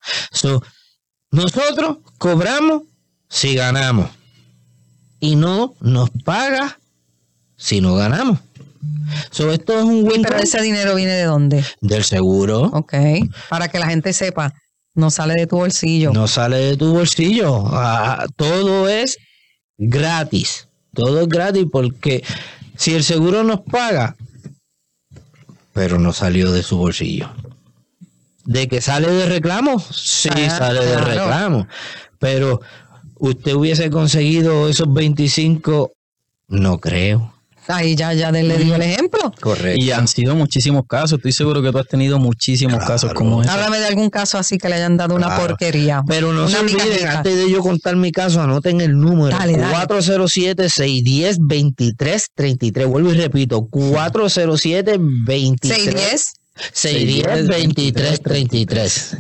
nosotros 1.31 2.00
cobramos 2.17 2.83
si 3.29 3.55
ganamos 3.55 4.09
y 5.21 5.38
no 5.38 5.75
nos 5.79 6.09
paga 6.09 6.77
si 7.55 7.79
no 7.79 7.95
ganamos. 7.95 8.39
So, 9.31 9.53
esto 9.53 9.79
es 9.79 9.85
un 9.85 10.03
buen. 10.03 10.21
Pero 10.21 10.38
ese 10.38 10.62
dinero 10.62 10.95
viene 10.95 11.13
de 11.13 11.23
dónde? 11.23 11.63
Del 11.79 12.03
seguro. 12.03 12.63
Ok. 12.73 12.93
Para 13.50 13.69
que 13.69 13.79
la 13.79 13.88
gente 13.88 14.12
sepa 14.12 14.53
no 14.95 15.09
sale 15.09 15.35
de 15.35 15.47
tu 15.47 15.57
bolsillo. 15.57 16.12
No 16.13 16.27
sale 16.27 16.57
de 16.57 16.77
tu 16.77 16.93
bolsillo. 16.93 17.63
Ah, 17.67 18.25
todo 18.35 18.88
es 18.89 19.17
gratis. 19.77 20.67
Todo 20.93 21.21
es 21.21 21.27
gratis 21.27 21.65
porque 21.71 22.23
si 22.77 22.93
el 22.93 23.03
seguro 23.03 23.43
nos 23.43 23.62
paga, 23.62 24.15
pero 25.73 25.97
no 25.97 26.13
salió 26.13 26.51
de 26.51 26.62
su 26.63 26.77
bolsillo. 26.77 27.29
¿De 28.45 28.67
que 28.67 28.81
sale 28.81 29.07
de 29.09 29.25
reclamo? 29.25 29.79
Sí, 29.79 30.29
Ah, 30.31 30.50
sale 30.50 30.85
de 30.85 30.97
reclamo. 30.97 31.67
Pero 32.19 32.62
usted 33.19 33.53
hubiese 33.53 33.89
conseguido 33.89 34.69
esos 34.69 34.93
25, 34.93 35.93
no 36.50 36.77
creo. 36.79 37.33
Ahí 37.67 37.96
ya, 37.96 38.12
ya 38.13 38.29
le 38.32 38.58
dio 38.58 38.75
el 38.75 38.82
ejemplo. 38.82 39.32
Correcto. 39.39 39.82
Y 39.82 39.91
han 39.91 40.05
sido 40.08 40.36
muchísimos 40.36 40.84
casos. 40.88 41.13
Estoy 41.13 41.32
seguro 41.32 41.62
que 41.62 41.72
tú 41.72 41.77
has 41.77 41.88
tenido 41.88 42.20
muchísimos 42.20 42.74
Claro. 42.75 42.88
casos 42.91 43.13
como 43.13 43.41
ese. 43.41 43.50
Háblame 43.51 43.79
de 43.79 43.86
algún 43.88 44.10
caso 44.10 44.38
así 44.38 44.58
que 44.58 44.67
le 44.67 44.75
hayan 44.75 44.98
dado 44.98 45.15
una 45.15 45.38
porquería. 45.38 46.01
Pero 46.08 46.34
no 46.34 46.41
Una 46.46 46.51
se 46.51 46.60
olviden, 46.60 47.08
antes 47.08 47.36
de 47.38 47.50
yo 47.50 47.62
contar 47.62 47.96
mi 47.96 48.12
caso, 48.12 48.41
anoten 48.41 48.82
el 48.82 49.00
número. 49.00 49.29
Dale, 49.38 49.55
dale. 49.58 49.74
407-610-2333. 49.88 52.86
Vuelvo 52.88 53.13
y 53.13 53.17
repito, 53.17 53.62
407-2333. 53.62 55.60
610. 55.63 56.34
610-2333. 56.74 59.17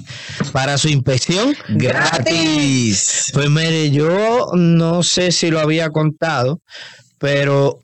Para 0.51 0.77
su 0.77 0.89
inspección 0.89 1.55
Gratis. 1.69 3.31
Pues 3.33 3.49
mire, 3.49 3.89
yo 3.91 4.47
no 4.53 5.01
sé 5.01 5.31
si 5.31 5.49
lo 5.49 5.59
había 5.59 5.89
contado, 5.89 6.59
pero 7.17 7.79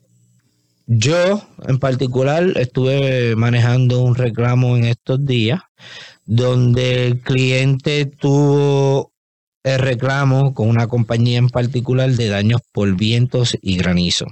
yo 0.92 1.40
en 1.68 1.78
particular 1.78 2.52
estuve 2.56 3.36
manejando 3.36 4.02
un 4.02 4.16
reclamo 4.16 4.76
en 4.76 4.86
estos 4.86 5.24
días 5.24 5.60
donde 6.26 7.06
el 7.06 7.20
cliente 7.20 8.06
tuvo 8.06 9.12
el 9.62 9.78
reclamo 9.78 10.52
con 10.52 10.68
una 10.68 10.88
compañía 10.88 11.38
en 11.38 11.48
particular 11.48 12.10
de 12.10 12.26
daños 12.26 12.62
por 12.72 12.96
vientos 12.96 13.56
y 13.62 13.76
granizo. 13.76 14.26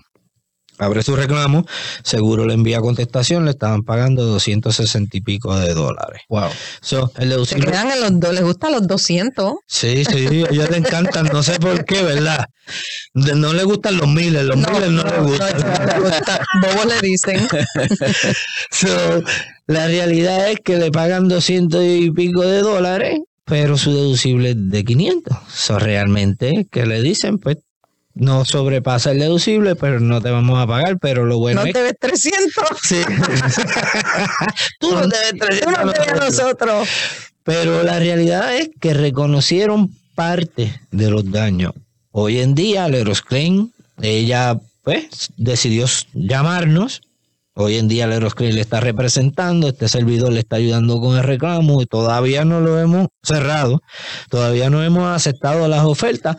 Abre 0.78 1.02
su 1.02 1.16
reclamo, 1.16 1.66
seguro 2.02 2.46
le 2.46 2.54
envía 2.54 2.80
contestación, 2.80 3.44
le 3.44 3.50
estaban 3.50 3.82
pagando 3.82 4.24
260 4.24 5.16
y 5.16 5.20
pico 5.20 5.58
de 5.58 5.74
dólares. 5.74 6.22
Wow. 6.28 6.50
So, 6.80 7.12
el 7.16 7.24
Se 7.24 7.28
deducible 7.28 7.66
quedan 7.66 7.90
en 7.90 8.00
los 8.00 8.20
dos, 8.20 8.32
les 8.32 8.44
gustan 8.44 8.72
los 8.72 8.86
200. 8.86 9.54
Sí, 9.66 10.04
sí, 10.04 10.16
a 10.16 10.50
ellos 10.50 10.70
les 10.70 10.78
encantan, 10.78 11.26
no 11.32 11.42
sé 11.42 11.58
por 11.58 11.84
qué, 11.84 12.02
¿verdad? 12.02 12.46
No 13.14 13.52
les 13.52 13.64
gustan 13.64 13.96
los 13.96 14.08
miles, 14.08 14.44
los 14.44 14.56
miles 14.56 14.90
no, 14.90 15.02
les 15.02 15.22
gustan. 15.22 15.58
no 15.58 16.02
gusta. 16.02 16.44
Bobos 16.62 16.86
le 16.86 17.08
dicen. 17.08 17.48
So, 18.70 19.22
la 19.66 19.86
realidad 19.86 20.50
es 20.50 20.60
que 20.60 20.76
le 20.76 20.90
pagan 20.90 21.28
200 21.28 21.82
y 21.84 22.10
pico 22.10 22.42
de 22.42 22.60
dólares, 22.60 23.20
pero 23.44 23.76
su 23.76 23.92
deducible 23.92 24.50
es 24.50 24.56
de 24.70 24.84
500. 24.84 25.36
So, 25.52 25.78
realmente, 25.78 26.68
¿qué 26.70 26.86
le 26.86 27.02
dicen? 27.02 27.38
Pues 27.38 27.58
no 28.18 28.44
sobrepasa 28.44 29.12
el 29.12 29.20
deducible, 29.20 29.76
pero 29.76 30.00
no 30.00 30.20
te 30.20 30.30
vamos 30.30 30.58
a 30.58 30.66
pagar, 30.66 30.98
pero 30.98 31.24
lo 31.24 31.38
bueno 31.38 31.62
No 31.62 31.66
es 31.66 31.72
te 31.72 31.82
ves 31.82 31.94
300. 31.98 32.64
Sí. 32.82 33.00
Tú 34.80 34.92
no 34.92 35.08
te 35.08 35.16
ves 35.18 35.30
Tú 35.32 35.38
300 35.38 35.84
no 35.84 35.92
te 35.92 36.00
ves 36.00 36.08
a 36.08 36.24
nosotros. 36.24 36.88
Pero 37.44 37.82
la 37.82 37.98
realidad 37.98 38.54
es 38.56 38.70
que 38.80 38.92
reconocieron 38.92 39.94
parte 40.14 40.80
de 40.90 41.10
los 41.10 41.30
daños. 41.30 41.72
Hoy 42.10 42.40
en 42.40 42.54
día, 42.54 42.88
Leros 42.88 43.22
Klein, 43.22 43.72
ella 44.02 44.58
pues 44.82 45.30
decidió 45.36 45.86
llamarnos. 46.12 47.02
Hoy 47.60 47.74
en 47.74 47.88
día, 47.88 48.06
Leros 48.06 48.36
Klein 48.36 48.54
le 48.54 48.60
está 48.60 48.78
representando, 48.78 49.66
este 49.66 49.88
servidor 49.88 50.32
le 50.32 50.38
está 50.38 50.54
ayudando 50.54 51.00
con 51.00 51.16
el 51.16 51.24
reclamo 51.24 51.82
y 51.82 51.86
todavía 51.86 52.44
no 52.44 52.60
lo 52.60 52.78
hemos 52.78 53.08
cerrado, 53.20 53.82
todavía 54.30 54.70
no 54.70 54.84
hemos 54.84 55.08
aceptado 55.08 55.66
las 55.66 55.84
ofertas, 55.84 56.36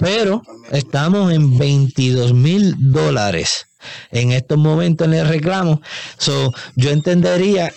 pero 0.00 0.40
estamos 0.70 1.30
en 1.30 1.58
22 1.58 2.32
mil 2.32 2.74
dólares 2.90 3.66
en 4.12 4.32
estos 4.32 4.56
momentos 4.56 5.06
en 5.06 5.12
el 5.12 5.28
reclamo. 5.28 5.82
So, 6.16 6.54
yo 6.74 6.88
entendería 6.88 7.70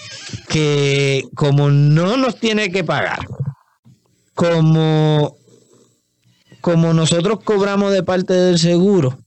que 0.48 1.26
como 1.36 1.70
no 1.70 2.16
nos 2.16 2.40
tiene 2.40 2.72
que 2.72 2.86
pagar, 2.86 3.28
como, 4.36 5.36
como 6.62 6.94
nosotros 6.94 7.40
cobramos 7.44 7.92
de 7.92 8.04
parte 8.04 8.32
del 8.32 8.58
seguro, 8.58 9.20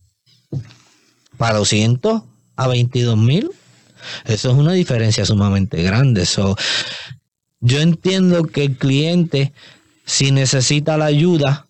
para 1.36 1.58
200 1.58 2.22
a 2.56 2.66
22 2.66 3.16
mil, 3.18 3.50
eso 4.24 4.50
es 4.50 4.56
una 4.56 4.72
diferencia 4.72 5.24
sumamente 5.24 5.80
grande. 5.82 6.26
So, 6.26 6.56
yo 7.60 7.80
entiendo 7.80 8.42
que 8.44 8.64
el 8.64 8.76
cliente, 8.76 9.52
si 10.06 10.30
necesita 10.32 10.96
la 10.96 11.04
ayuda, 11.06 11.66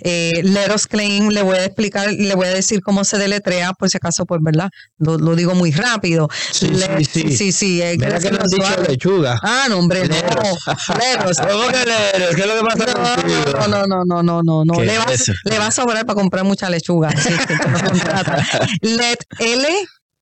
Eh, 0.00 0.40
Let 0.42 0.72
Us 0.74 0.86
Claim, 0.86 1.28
le 1.28 1.42
voy 1.42 1.56
a 1.56 1.64
explicar, 1.64 2.12
le 2.12 2.34
voy 2.34 2.46
a 2.46 2.50
decir 2.54 2.80
cómo 2.82 3.04
se 3.04 3.18
deletrea, 3.18 3.72
por 3.72 3.90
si 3.90 3.96
acaso, 3.96 4.24
pues, 4.26 4.40
¿verdad? 4.42 4.70
Lo, 4.98 5.18
lo 5.18 5.34
digo 5.36 5.54
muy 5.54 5.70
rápido. 5.72 6.28
Sí, 6.52 6.68
Let- 6.68 7.04
sí, 7.04 7.22
sí. 7.22 7.36
sí, 7.36 7.52
sí, 7.52 7.82
eh, 7.82 7.96
Mira 7.98 8.18
que 8.18 8.30
no 8.30 8.38
has 8.40 8.50
dicho 8.50 8.82
lechuga. 8.88 9.40
Ah, 9.42 9.66
no, 9.68 9.78
hombre, 9.78 10.06
no. 10.08 10.14
Leros. 10.14 10.58
Leros. 10.98 11.36
¿Cómo 11.50 11.68
que 11.68 11.84
leros? 11.84 12.34
¿Qué 12.34 12.40
es 12.42 12.46
lo 12.46 12.54
que 12.56 12.64
pasa 12.64 12.92
contigo? 13.16 13.58
No, 13.68 13.68
no, 13.68 13.86
no, 13.86 14.04
no, 14.04 14.22
no, 14.22 14.42
no, 14.42 14.64
no. 14.64 14.74
¿Qué 14.74 14.84
Le 14.86 14.98
va, 14.98 15.06
le 15.44 15.58
va 15.58 15.66
a 15.66 15.70
sobrar 15.70 16.06
para 16.06 16.14
comprar 16.20 16.44
mucha 16.44 16.68
lechuga. 16.70 17.10
No 17.10 17.90
contrata. 17.90 18.44
Let, 18.82 19.18
L, 19.38 19.68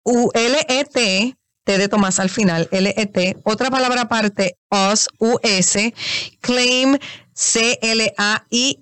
U, 0.05 0.31
L, 0.35 0.59
E, 0.69 0.85
T, 0.85 1.37
T 1.65 1.79
de 1.79 1.89
Tomás 1.89 2.19
al 2.21 2.31
final, 2.31 2.69
L, 2.73 2.95
E, 2.97 3.07
T. 3.07 3.37
Otra 3.45 3.71
palabra 3.71 4.03
aparte, 4.03 4.57
us, 4.71 5.09
U, 5.19 5.39
S, 5.43 5.95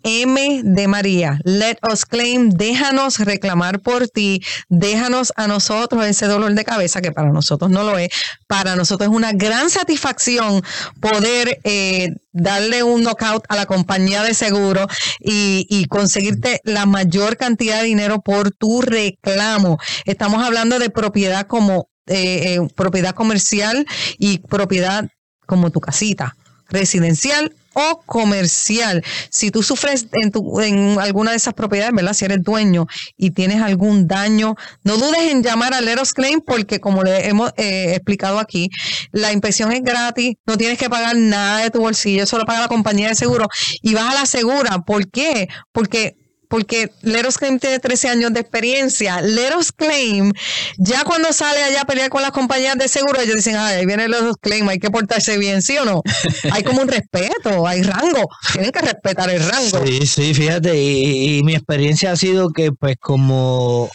claim, 0.03 0.63
de 0.75 0.89
María. 0.89 1.41
Let 1.45 1.79
us 1.91 2.05
claim, 2.05 2.51
déjanos 2.51 3.19
reclamar 3.19 3.81
por 3.81 4.09
ti, 4.09 4.43
déjanos 4.69 5.33
a 5.37 5.47
nosotros 5.47 6.05
ese 6.07 6.27
dolor 6.27 6.55
de 6.55 6.65
cabeza, 6.65 7.01
que 7.01 7.13
para 7.13 7.31
nosotros 7.31 7.71
no 7.71 7.83
lo 7.85 7.99
es. 7.99 8.09
Para 8.47 8.77
nosotros 8.77 9.11
es 9.11 9.15
una 9.15 9.33
gran 9.33 9.71
satisfacción 9.71 10.63
poder 11.01 11.61
eh, 11.65 12.15
darle 12.33 12.83
un 12.83 13.03
knockout 13.03 13.45
a 13.49 13.57
la 13.57 13.67
compañía 13.67 14.23
de 14.23 14.35
seguro 14.35 14.87
y, 15.21 15.67
y 15.69 15.87
conseguirte 15.87 16.61
la 16.65 16.87
mayor 16.87 17.37
cantidad 17.37 17.81
de 17.81 17.87
dinero 17.87 18.21
por 18.21 18.51
tu 18.51 18.83
reclamo. 18.83 19.79
Estamos 20.05 20.43
hablando 20.43 20.79
de 20.79 20.91
propiedad 20.91 21.47
como 21.47 21.89
eh, 22.07 22.57
eh, 22.57 22.69
propiedad 22.75 23.15
comercial 23.15 23.87
y 24.19 24.39
propiedad 24.39 25.09
como 25.47 25.71
tu 25.71 25.81
casita, 25.81 26.37
residencial 26.69 27.55
o 27.75 28.03
comercial. 28.07 29.03
Si 29.31 29.51
tú 29.51 29.63
sufres 29.63 30.07
en, 30.13 30.31
tu, 30.31 30.61
en 30.61 30.99
alguna 30.99 31.31
de 31.31 31.37
esas 31.37 31.55
propiedades, 31.55 31.95
¿verdad? 31.95 32.15
Si 32.15 32.25
eres 32.25 32.43
dueño 32.43 32.87
y 33.17 33.31
tienes 33.31 33.63
algún 33.63 34.07
daño, 34.07 34.57
no 34.85 34.97
dudes 34.97 35.31
en 35.31 35.43
llamar 35.43 35.75
a 35.75 35.81
Leros 35.81 36.13
Claim 36.13 36.41
porque 36.41 36.81
como 36.81 37.03
le 37.03 37.29
hemos 37.29 37.53
eh, 37.57 37.95
explicado 37.95 38.39
aquí, 38.39 38.69
la 39.13 39.33
inspección 39.33 39.73
es 39.73 39.83
gratis, 39.83 40.35
no 40.47 40.57
tienes 40.57 40.79
que 40.79 40.91
pagar 40.91 41.17
nada 41.17 41.63
de 41.63 41.71
tu 41.71 41.81
bolsillo, 41.81 42.27
solo 42.27 42.45
paga 42.45 42.61
la 42.61 42.69
compañía 42.69 43.09
de 43.09 43.15
seguro 43.15 43.49
y 43.83 43.95
vas 43.95 44.15
a 44.15 44.21
la 44.21 44.27
segura. 44.27 44.79
¿Por 44.81 45.11
qué? 45.11 45.49
Porque 45.73 46.20
porque 46.51 46.91
Leros 47.03 47.39
Claim 47.39 47.61
tiene 47.61 47.79
13 47.79 48.09
años 48.09 48.33
de 48.33 48.41
experiencia. 48.41 49.21
Leros 49.21 49.71
Claim, 49.71 50.33
ya 50.79 51.05
cuando 51.05 51.33
sale 51.33 51.63
allá 51.63 51.83
a 51.83 51.85
pelear 51.85 52.11
con 52.11 52.23
las 52.23 52.33
compañías 52.33 52.77
de 52.77 52.89
seguro, 52.89 53.21
ellos 53.21 53.37
dicen, 53.37 53.55
ay, 53.57 53.77
ahí 53.77 53.87
viene 53.87 54.09
Leros 54.09 54.35
Claim, 54.41 54.69
hay 54.69 54.81
que 54.81 54.91
portarse 54.91 55.39
bien, 55.39 55.63
¿sí 55.63 55.79
o 55.79 55.85
no? 55.85 56.03
hay 56.53 56.65
como 56.65 56.83
un 56.83 56.89
respeto, 56.89 57.69
hay 57.69 57.83
rango, 57.83 58.29
tienen 58.53 58.73
que 58.73 58.81
respetar 58.81 59.31
el 59.31 59.49
rango. 59.49 59.87
Sí, 59.87 60.05
sí, 60.09 60.35
fíjate, 60.35 60.77
y, 60.77 61.39
y 61.39 61.43
mi 61.45 61.55
experiencia 61.55 62.11
ha 62.11 62.17
sido 62.17 62.51
que 62.51 62.73
pues 62.73 62.97
como 62.99 63.89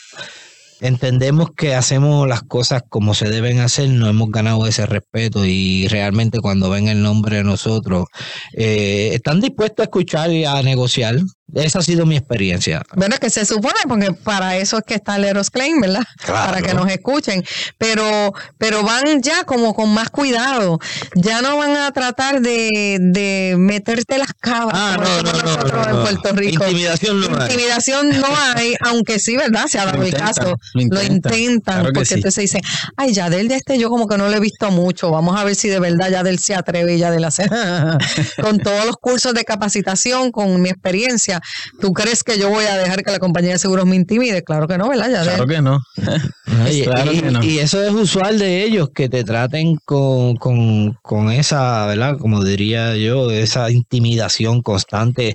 entendemos 0.81 1.49
que 1.55 1.73
hacemos 1.73 2.27
las 2.27 2.43
cosas 2.43 2.83
como 2.87 3.13
se 3.13 3.29
deben 3.29 3.59
hacer, 3.59 3.89
no 3.89 4.07
hemos 4.07 4.29
ganado 4.29 4.65
ese 4.67 4.85
respeto 4.85 5.45
y 5.45 5.87
realmente 5.87 6.39
cuando 6.39 6.69
ven 6.69 6.87
el 6.87 7.01
nombre 7.01 7.37
de 7.37 7.43
nosotros, 7.43 8.05
eh, 8.53 9.11
están 9.13 9.41
dispuestos 9.41 9.79
a 9.79 9.83
escuchar 9.85 10.31
y 10.31 10.45
a 10.45 10.61
negociar. 10.61 11.17
Esa 11.53 11.79
ha 11.79 11.81
sido 11.81 12.05
mi 12.05 12.17
experiencia. 12.17 12.81
Bueno, 12.95 13.17
que 13.17 13.29
se 13.29 13.45
supone, 13.45 13.75
porque 13.87 14.11
para 14.11 14.57
eso 14.57 14.79
es 14.79 14.83
que 14.83 14.95
está 14.95 15.17
Leros 15.17 15.51
Claim, 15.51 15.79
¿verdad? 15.79 16.03
Claro. 16.17 16.51
Para 16.51 16.61
que 16.61 16.73
nos 16.73 16.89
escuchen. 16.89 17.43
Pero, 17.77 18.33
pero 18.57 18.83
van 18.83 19.21
ya 19.21 19.43
como 19.43 19.75
con 19.75 19.93
más 19.93 20.09
cuidado. 20.09 20.79
Ya 21.15 21.41
no 21.41 21.57
van 21.57 21.75
a 21.77 21.91
tratar 21.91 22.41
de, 22.41 22.97
de 22.99 23.55
meterte 23.57 24.17
las 24.17 24.33
cabas. 24.33 24.73
Ah, 24.75 24.97
no, 24.99 25.21
no, 25.21 25.31
no, 25.33 25.43
nosotros 25.43 25.87
en. 25.87 25.95
Puerto 26.01 26.33
Rico. 26.33 26.63
Intimidación 26.63 27.21
no 27.21 27.37
hay. 27.37 27.51
Intimidación 27.51 28.09
no 28.19 28.27
hay, 28.55 28.73
aunque 28.81 29.19
sí, 29.19 29.37
¿verdad? 29.37 29.67
Se 29.67 29.79
ha 29.79 29.85
dado 29.85 30.03
el 30.03 30.13
caso. 30.13 30.57
lo 30.73 30.95
Lo 30.95 31.03
intentan. 31.03 31.61
Claro 31.61 31.93
porque 31.93 32.05
sí. 32.05 32.15
entonces 32.15 32.41
dicen, 32.41 32.61
ay, 32.97 33.13
Yadel 33.13 33.47
de 33.47 33.55
este 33.55 33.77
yo 33.77 33.89
como 33.89 34.07
que 34.07 34.17
no 34.17 34.27
lo 34.27 34.35
he 34.35 34.39
visto 34.39 34.71
mucho. 34.71 35.11
Vamos 35.11 35.39
a 35.39 35.43
ver 35.43 35.55
si 35.55 35.69
de 35.69 35.79
verdad 35.79 36.09
Yadel 36.09 36.39
se 36.39 36.55
atreve 36.55 36.95
y 36.95 36.97
Yadel 36.99 37.23
hace. 37.23 37.47
con 38.41 38.59
todos 38.59 38.85
los 38.85 38.97
cursos 38.97 39.33
de 39.33 39.45
capacitación, 39.45 40.31
con 40.31 40.61
mi 40.61 40.69
experiencia, 40.69 41.34
¿tú 41.81 41.93
crees 41.93 42.23
que 42.23 42.37
yo 42.39 42.49
voy 42.49 42.65
a 42.65 42.77
dejar 42.77 43.03
que 43.03 43.11
la 43.11 43.19
compañía 43.19 43.51
de 43.51 43.59
seguros 43.59 43.85
me 43.85 43.95
intimide? 43.95 44.43
Claro 44.43 44.67
que 44.67 44.77
no, 44.77 44.89
¿verdad? 44.89 45.23
Claro 45.23 45.47
que 45.47 45.61
no. 45.61 45.79
Y, 46.71 46.83
Claro 46.83 47.11
y- 47.11 47.19
que 47.21 47.31
no. 47.31 47.43
y 47.43 47.59
eso 47.59 47.83
es 47.83 47.91
usual 47.91 48.39
de 48.39 48.63
ellos, 48.63 48.89
que 48.93 49.09
te 49.09 49.23
traten 49.23 49.75
con, 49.85 50.35
con, 50.37 50.93
con 51.01 51.31
esa, 51.31 51.85
¿verdad? 51.87 52.17
Como 52.17 52.43
diría 52.43 52.95
yo, 52.95 53.29
esa 53.31 53.69
intimidación 53.71 54.61
constante. 54.61 55.33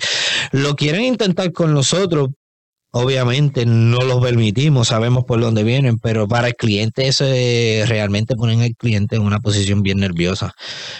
Lo 0.52 0.76
quieren 0.76 1.02
intentar 1.04 1.52
con 1.52 1.72
nosotros. 1.74 2.30
Obviamente 2.92 3.66
no 3.66 3.98
los 3.98 4.20
permitimos, 4.20 4.88
sabemos 4.88 5.22
por 5.24 5.40
dónde 5.40 5.62
vienen, 5.62 5.98
pero 6.00 6.26
para 6.26 6.48
el 6.48 6.56
cliente 6.56 7.06
eso 7.06 7.24
es, 7.24 7.88
realmente 7.88 8.34
ponen 8.34 8.62
al 8.62 8.74
cliente 8.74 9.14
en 9.14 9.22
una 9.22 9.38
posición 9.38 9.82
bien 9.82 9.98
nerviosa 9.98 10.54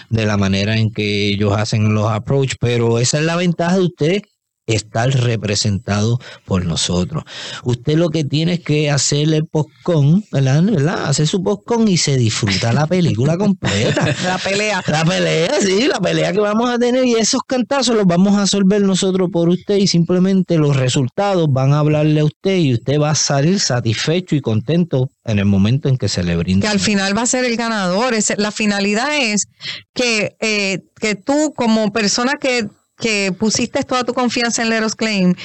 de 0.09 0.25
la 0.25 0.37
manera 0.37 0.77
en 0.77 0.91
que 0.93 1.27
ellos 1.27 1.51
hacen 1.57 1.93
los 1.93 2.09
approach, 2.09 2.53
pero 2.61 2.97
esa 2.97 3.19
es 3.19 3.25
la 3.25 3.35
ventaja 3.35 3.75
de 3.75 3.83
usted 3.83 4.21
estar 4.67 5.09
representado 5.09 6.19
por 6.45 6.65
nosotros. 6.65 7.23
Usted 7.63 7.95
lo 7.97 8.09
que 8.09 8.23
tiene 8.23 8.53
es 8.53 8.59
que 8.61 8.89
hacerle 8.91 9.37
el 9.37 9.45
postcon, 9.47 10.23
¿verdad? 10.31 10.63
¿verdad? 10.63 11.05
Hacer 11.09 11.27
su 11.27 11.43
postcon 11.43 11.87
y 11.87 11.97
se 11.97 12.15
disfruta 12.17 12.71
la 12.71 12.87
película 12.87 13.37
completa. 13.37 14.05
La 14.23 14.37
pelea. 14.37 14.83
La 14.87 15.03
pelea, 15.03 15.51
sí, 15.61 15.87
la 15.87 15.99
pelea 15.99 16.31
que 16.31 16.39
vamos 16.39 16.69
a 16.69 16.77
tener 16.77 17.05
y 17.05 17.13
esos 17.15 17.41
cantazos 17.45 17.95
los 17.95 18.05
vamos 18.05 18.35
a 18.37 18.41
absorber 18.43 18.81
nosotros 18.81 19.29
por 19.31 19.49
usted 19.49 19.75
y 19.77 19.87
simplemente 19.87 20.57
los 20.57 20.75
resultados 20.75 21.47
van 21.51 21.73
a 21.73 21.79
hablarle 21.79 22.19
a 22.21 22.25
usted 22.25 22.55
y 22.57 22.73
usted 22.73 22.99
va 22.99 23.11
a 23.11 23.15
salir 23.15 23.59
satisfecho 23.59 24.35
y 24.35 24.41
contento 24.41 25.09
en 25.25 25.39
el 25.39 25.45
momento 25.45 25.89
en 25.89 25.97
que 25.97 26.07
se 26.07 26.23
le 26.23 26.35
brinde. 26.35 26.65
que 26.65 26.71
al 26.71 26.79
final 26.79 27.17
va 27.17 27.23
a 27.23 27.25
ser 27.27 27.45
el 27.45 27.57
ganador. 27.57 28.13
Es- 28.13 28.33
la 28.37 28.51
finalidad 28.51 29.09
es 29.17 29.45
que, 29.93 30.35
eh, 30.39 30.79
que 30.99 31.15
tú 31.15 31.53
como 31.55 31.91
persona 31.91 32.33
que, 32.39 32.67
que 33.01 33.33
pusiste 33.37 33.83
toda 33.83 34.05
tu 34.05 34.13
confianza 34.13 34.61
en 34.61 34.69
Leros 34.69 34.95
Claim, 34.95 35.35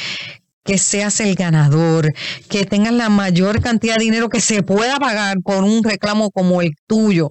que 0.66 0.78
seas 0.78 1.20
el 1.20 1.34
ganador, 1.36 2.12
que 2.50 2.66
tengas 2.66 2.92
la 2.92 3.08
mayor 3.08 3.62
cantidad 3.62 3.96
de 3.96 4.04
dinero 4.04 4.28
que 4.28 4.40
se 4.40 4.62
pueda 4.62 4.98
pagar 4.98 5.38
por 5.42 5.64
un 5.64 5.82
reclamo 5.82 6.30
como 6.30 6.60
el 6.60 6.72
tuyo, 6.86 7.30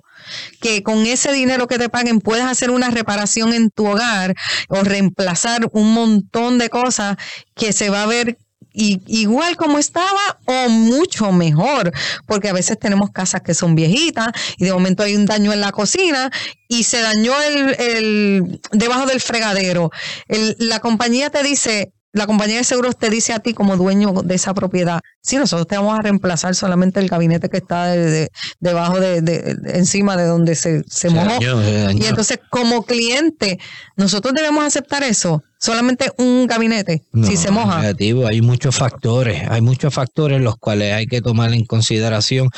que 0.61 0.81
con 0.81 1.05
ese 1.05 1.31
dinero 1.33 1.67
que 1.67 1.77
te 1.77 1.89
paguen 1.89 2.21
puedas 2.21 2.49
hacer 2.49 2.71
una 2.71 2.89
reparación 2.89 3.53
en 3.53 3.69
tu 3.69 3.85
hogar 3.87 4.33
o 4.69 4.83
reemplazar 4.83 5.67
un 5.73 5.93
montón 5.93 6.57
de 6.57 6.69
cosas 6.69 7.17
que 7.55 7.73
se 7.73 7.89
va 7.89 8.03
a 8.03 8.07
ver 8.07 8.37
igual 8.75 9.55
como 9.55 9.79
estaba 9.79 10.39
o 10.45 10.69
mucho 10.69 11.31
mejor, 11.31 11.91
porque 12.25 12.49
a 12.49 12.53
veces 12.53 12.77
tenemos 12.79 13.11
casas 13.11 13.41
que 13.41 13.53
son 13.53 13.75
viejitas 13.75 14.27
y 14.57 14.65
de 14.65 14.73
momento 14.73 15.03
hay 15.03 15.15
un 15.15 15.25
daño 15.25 15.53
en 15.53 15.61
la 15.61 15.71
cocina 15.71 16.29
y 16.67 16.83
se 16.83 17.01
dañó 17.01 17.33
el, 17.41 17.75
el 17.79 18.61
debajo 18.71 19.05
del 19.05 19.21
fregadero. 19.21 19.91
La 20.27 20.79
compañía 20.79 21.29
te 21.29 21.43
dice, 21.43 21.94
la 22.15 22.25
compañía 22.27 22.57
de 22.57 22.63
seguros 22.63 22.97
te 22.97 23.09
dice 23.09 23.33
a 23.33 23.39
ti 23.39 23.53
como 23.53 23.75
dueño 23.77 24.13
de 24.23 24.35
esa 24.35 24.53
propiedad, 24.53 25.01
sí, 25.21 25.35
nosotros 25.35 25.67
te 25.67 25.75
vamos 25.77 25.99
a 25.99 26.01
reemplazar 26.01 26.55
solamente 26.55 26.99
el 27.01 27.09
gabinete 27.09 27.49
que 27.49 27.57
está 27.57 27.87
de- 27.87 28.09
de- 28.09 28.29
debajo 28.61 28.99
de, 28.99 29.57
encima 29.73 30.15
de 30.15 30.25
donde 30.25 30.55
se, 30.55 30.83
se 30.83 31.09
Se 31.09 31.09
mojó. 31.09 31.27
dañó, 31.27 31.61
se 31.61 31.73
dañó. 31.83 32.03
Y 32.03 32.07
entonces, 32.07 32.39
como 32.49 32.83
cliente, 32.83 33.59
nosotros 33.97 34.33
debemos 34.33 34.63
aceptar 34.63 35.03
eso. 35.03 35.43
Solamente 35.59 36.11
un 36.17 36.45
gabinete, 36.47 37.03
si 37.13 37.19
No, 37.19 37.37
se 37.37 37.51
moja. 37.51 37.81
negativo. 37.81 38.27
Hay 38.27 38.41
muchos 38.41 38.75
factores, 38.75 39.43
hay 39.49 39.61
muchos 39.61 39.93
factores 39.93 40.39
los 40.41 40.55
cuales 40.57 40.93
hay 40.93 41.07
que 41.07 41.21
tomar 41.21 41.53
en 41.53 41.65
consideración. 41.65 42.49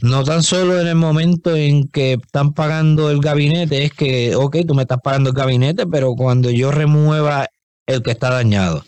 No 0.00 0.22
tan 0.24 0.42
solo 0.42 0.80
en 0.80 0.86
el 0.86 0.94
momento 0.94 1.54
en 1.56 1.88
que 1.88 2.14
están 2.14 2.52
pagando 2.52 3.10
el 3.10 3.20
gabinete, 3.20 3.84
es 3.84 3.92
que, 3.92 4.36
ok, 4.36 4.58
tú 4.66 4.74
me 4.74 4.82
estás 4.82 4.98
pagando 5.02 5.30
el 5.30 5.36
gabinete, 5.36 5.86
pero 5.86 6.14
cuando 6.14 6.50
yo 6.50 6.70
remueva 6.70 7.48
el 7.86 8.02
que 8.02 8.12
está 8.12 8.30
dañado, 8.30 8.84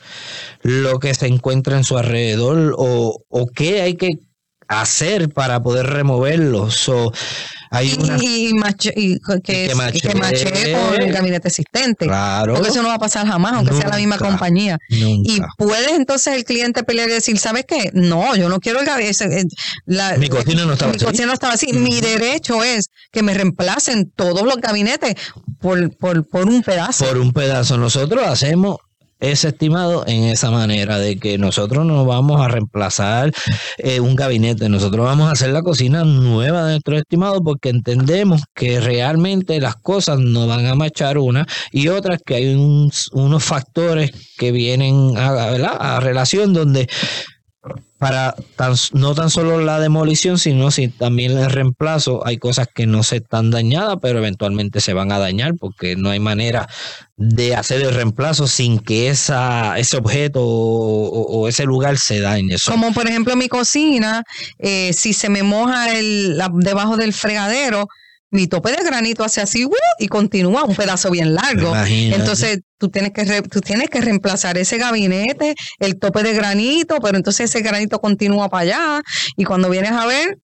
lo 0.63 0.99
que 0.99 1.15
se 1.15 1.27
encuentra 1.27 1.77
en 1.77 1.85
su 1.85 1.99
alrededor 1.99 2.75
o, 2.79 3.25
o 3.29 3.47
qué 3.47 3.83
hay 3.83 3.95
que 3.97 4.19
hacer 4.69 5.33
para 5.33 5.63
poder 5.63 5.87
removerlo. 5.87 6.71
Hay 7.77 7.95
una... 8.01 8.17
Y, 8.23 8.51
y 8.51 8.53
y 8.97 9.19
que, 9.43 9.73
que 10.03 10.73
con 10.73 11.03
el 11.03 11.13
gabinete 11.13 11.49
existente. 11.49 12.07
Claro. 12.07 12.55
Porque 12.55 12.69
eso 12.71 12.83
no 12.83 12.89
va 12.89 12.95
a 12.95 12.99
pasar 12.99 13.27
jamás, 13.27 13.55
aunque 13.55 13.75
sea 13.75 13.89
la 13.89 13.97
misma 13.97 14.17
Nunca. 14.17 14.29
compañía. 14.29 14.79
Y 14.89 15.01
Nunca. 15.39 15.49
puedes 15.59 15.93
entonces 15.93 16.35
el 16.37 16.45
cliente 16.45 16.83
pelear 16.85 17.09
y 17.09 17.13
decir, 17.13 17.39
¿sabes 17.39 17.65
qué? 17.67 17.91
No, 17.93 18.35
yo 18.37 18.49
no 18.49 18.61
quiero 18.61 18.81
el 18.81 18.87
gabinete. 18.87 19.25
eh, 19.41 19.45
la- 19.87 20.17
Mi 20.17 20.29
cocina 20.29 20.65
no 20.65 20.73
estaba 20.75 20.93
mi 20.93 20.97
así. 20.97 21.05
cocina 21.05 21.27
no 21.27 21.33
estaba 21.33 21.55
así. 21.55 21.73
Mi 21.73 22.01
derecho 22.01 22.63
es 22.63 22.87
que 23.13 23.23
me 23.23 23.35
reemplacen 23.35 24.11
todos 24.15 24.43
los 24.43 24.57
gabinetes 24.57 25.15
por, 25.61 25.97
por, 25.97 26.29
por 26.29 26.49
un 26.49 26.63
pedazo. 26.63 27.05
por 27.07 27.19
un 27.19 27.33
pedazo. 27.33 27.77
Nosotros 27.79 28.27
hacemos 28.27 28.79
ese 29.21 29.49
estimado 29.49 30.05
en 30.07 30.25
esa 30.25 30.51
manera 30.51 30.99
de 30.99 31.19
que 31.19 31.39
nosotros 31.39 31.87
no 31.87 32.05
vamos 32.05 32.41
a 32.41 32.49
reemplazar 32.49 33.33
eh, 33.79 34.01
un 34.01 34.15
gabinete, 34.17 34.69
nosotros 34.69 35.05
vamos 35.07 35.29
a 35.29 35.33
hacer 35.33 35.51
la 35.51 35.63
cocina 35.63 36.05
nueva 36.05 36.65
de 36.65 36.73
nuestro 36.73 36.99
estimado 36.99 37.43
porque 37.43 37.71
entendemos 37.71 38.43
que 38.55 38.81
realmente 38.81 39.61
las 39.61 39.77
cosas 39.77 40.19
no 40.19 40.47
van 40.47 40.67
a 40.67 40.75
machar 40.75 41.19
una 41.19 41.47
y 41.73 41.89
otras 41.89 42.21
que 42.25 42.35
hay 42.35 42.55
un- 42.55 42.91
unos 43.13 43.45
factores 43.45 44.11
que 44.37 44.53
vienen 44.53 45.17
a, 45.17 45.97
a 45.97 46.01
relación 46.01 46.53
donde 46.53 46.89
para 48.05 48.35
tan, 48.57 48.75
no 48.93 49.15
tan 49.15 49.31
solo 49.31 49.63
la 49.63 49.81
demolición, 49.81 50.39
sino 50.39 50.71
si 50.71 50.89
también 50.89 51.39
el 51.39 51.49
reemplazo, 51.51 52.21
hay 52.27 52.37
cosas 52.37 52.69
que 52.75 52.87
no 52.87 53.03
se 53.03 53.17
están 53.17 53.51
dañadas, 53.51 53.97
pero 54.03 54.19
eventualmente 54.19 54.83
se 54.83 54.93
van 54.93 55.11
a 55.11 55.19
dañar 55.19 55.55
porque 55.59 55.97
no 55.97 56.11
hay 56.11 56.21
manera 56.21 56.69
de 57.17 57.57
hacer 57.57 57.81
el 57.81 57.95
reemplazo 57.95 58.47
sin 58.47 58.79
que 58.79 59.09
esa, 59.09 59.79
ese 59.79 59.97
objeto 59.97 60.43
o, 60.43 61.23
o- 61.45 61.49
ese 61.49 61.65
lugar 61.65 61.97
se 61.97 62.21
dañe. 62.21 62.57
Como 62.67 62.93
por 62.93 63.09
ejemplo 63.09 63.37
mi 63.37 63.49
cocina, 63.49 64.23
eh, 64.59 64.93
si 64.93 65.15
se 65.15 65.31
me 65.31 65.43
moja 65.43 65.97
el, 65.99 66.37
la- 66.37 66.51
debajo 66.53 66.99
del 66.99 67.15
fregadero, 67.15 67.89
mi 68.35 68.49
tope 68.49 68.71
de 68.73 68.83
granito 68.85 69.23
hace 69.25 69.41
así 69.41 69.65
¡uh! 69.65 69.71
y 69.99 70.09
continúa 70.09 70.65
un 70.65 70.75
pedazo 70.75 71.11
bien 71.11 71.35
largo. 71.35 71.69
Imagínate. 71.69 72.21
Entonces 72.21 72.61
tú 72.79 72.89
tienes 72.89 73.13
que 73.13 73.25
re- 73.25 73.43
tú 73.43 73.61
tienes 73.61 73.89
que 73.89 74.01
reemplazar 74.01 74.59
ese 74.59 74.77
gabinete, 74.77 75.55
el 75.79 75.99
tope 75.99 76.23
de 76.25 76.33
granito, 76.35 76.97
pero 77.01 77.17
entonces 77.17 77.49
ese 77.49 77.61
granito 77.63 78.01
continúa 78.01 78.49
para 78.49 78.63
allá 78.63 79.03
y 79.37 79.45
cuando 79.45 79.71
vienes 79.71 79.93
a 79.93 80.07
ver 80.07 80.39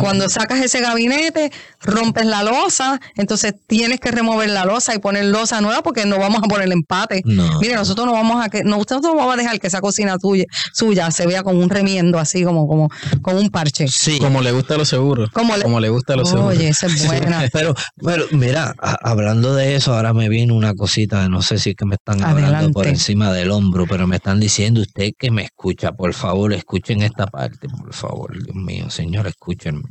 cuando 0.00 0.28
sacas 0.28 0.60
ese 0.60 0.80
gabinete, 0.80 1.52
rompes 1.80 2.26
la 2.26 2.42
losa, 2.42 3.00
entonces 3.16 3.54
tienes 3.66 4.00
que 4.00 4.10
remover 4.10 4.50
la 4.50 4.64
losa 4.64 4.94
y 4.94 4.98
poner 4.98 5.26
losa 5.26 5.60
nueva 5.60 5.82
porque 5.82 6.06
no 6.06 6.18
vamos 6.18 6.40
a 6.42 6.48
poner 6.48 6.66
el 6.66 6.72
empate. 6.72 7.22
No. 7.24 7.60
Mire, 7.60 7.74
nosotros 7.74 8.06
no 8.06 8.12
vamos 8.12 8.44
a 8.44 8.48
que 8.48 8.62
no, 8.64 8.76
nosotros 8.76 9.02
no 9.02 9.14
vamos 9.16 9.34
a 9.34 9.36
dejar 9.36 9.60
que 9.60 9.66
esa 9.66 9.80
cocina 9.80 10.16
tuya 10.18 10.44
suya 10.72 11.10
se 11.10 11.26
vea 11.26 11.42
como 11.42 11.60
un 11.60 11.70
remiendo 11.70 12.18
así 12.18 12.44
como 12.44 12.66
como 12.66 12.88
como 13.22 13.38
un 13.38 13.50
parche. 13.50 13.86
sí. 13.88 14.18
Como 14.18 14.40
le 14.42 14.52
gusta 14.52 14.74
a 14.74 14.78
los 14.78 14.88
seguros. 14.88 15.30
Como 15.30 15.56
le- 15.56 15.64
le 15.80 15.88
gusta 15.88 16.12
a 16.14 16.16
los 16.16 16.28
seguros. 16.28 16.50
Oye, 16.56 16.68
esa 16.68 16.86
es 16.86 17.06
buena. 17.06 17.48
Pero, 17.52 17.74
pero 18.02 18.24
mira, 18.32 18.74
a- 18.80 18.98
hablando 19.02 19.54
de 19.54 19.74
eso, 19.76 19.94
ahora 19.94 20.12
me 20.12 20.28
viene 20.28 20.52
una 20.52 20.74
cosita, 20.74 21.28
no 21.28 21.42
sé 21.42 21.58
si 21.58 21.70
es 21.70 21.76
que 21.76 21.86
me 21.86 21.94
están 21.94 22.22
hablando 22.22 22.48
Adelante. 22.48 22.72
por 22.74 22.86
encima 22.86 23.32
del 23.32 23.50
hombro, 23.50 23.86
pero 23.86 24.06
me 24.06 24.16
están 24.16 24.40
diciendo 24.40 24.80
usted 24.82 25.10
que 25.18 25.30
me 25.30 25.42
escucha, 25.44 25.92
por 25.92 26.12
favor, 26.14 26.52
escuchen 26.52 27.02
esta 27.02 27.26
parte, 27.26 27.68
por 27.68 27.92
favor, 27.94 28.42
Dios 28.42 28.54
mío, 28.56 28.90
señor, 28.90 29.26
escúchenme. 29.26 29.82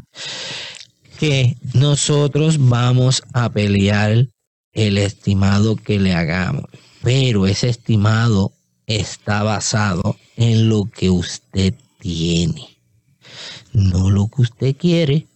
Que 1.19 1.57
nosotros 1.73 2.57
vamos 2.59 3.23
a 3.33 3.49
pelear 3.49 4.27
el 4.73 4.97
estimado 4.97 5.75
que 5.75 5.99
le 5.99 6.13
hagamos, 6.13 6.65
pero 7.01 7.47
ese 7.47 7.69
estimado 7.69 8.53
está 8.88 9.43
basado 9.43 10.15
en 10.38 10.69
lo 10.69 10.85
que 10.85 11.09
usted 11.09 11.73
tiene, 11.99 12.77
no 13.73 14.09
lo 14.09 14.27
que 14.27 14.43
usted 14.43 14.75
quiere. 14.75 15.27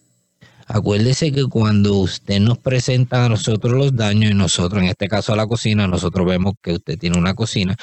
Acuérdese 0.65 1.31
que 1.31 1.45
cuando 1.45 1.97
usted 1.97 2.39
nos 2.39 2.57
presenta 2.57 3.25
a 3.25 3.29
nosotros 3.29 3.73
los 3.73 3.95
daños, 3.95 4.31
y 4.31 4.33
nosotros, 4.33 4.81
en 4.81 4.89
este 4.89 5.09
caso 5.09 5.33
a 5.33 5.35
la 5.35 5.45
cocina, 5.45 5.87
nosotros 5.87 6.25
vemos 6.25 6.53
que 6.61 6.73
usted 6.73 6.97
tiene 6.97 7.17
una 7.17 7.33
cocina 7.33 7.77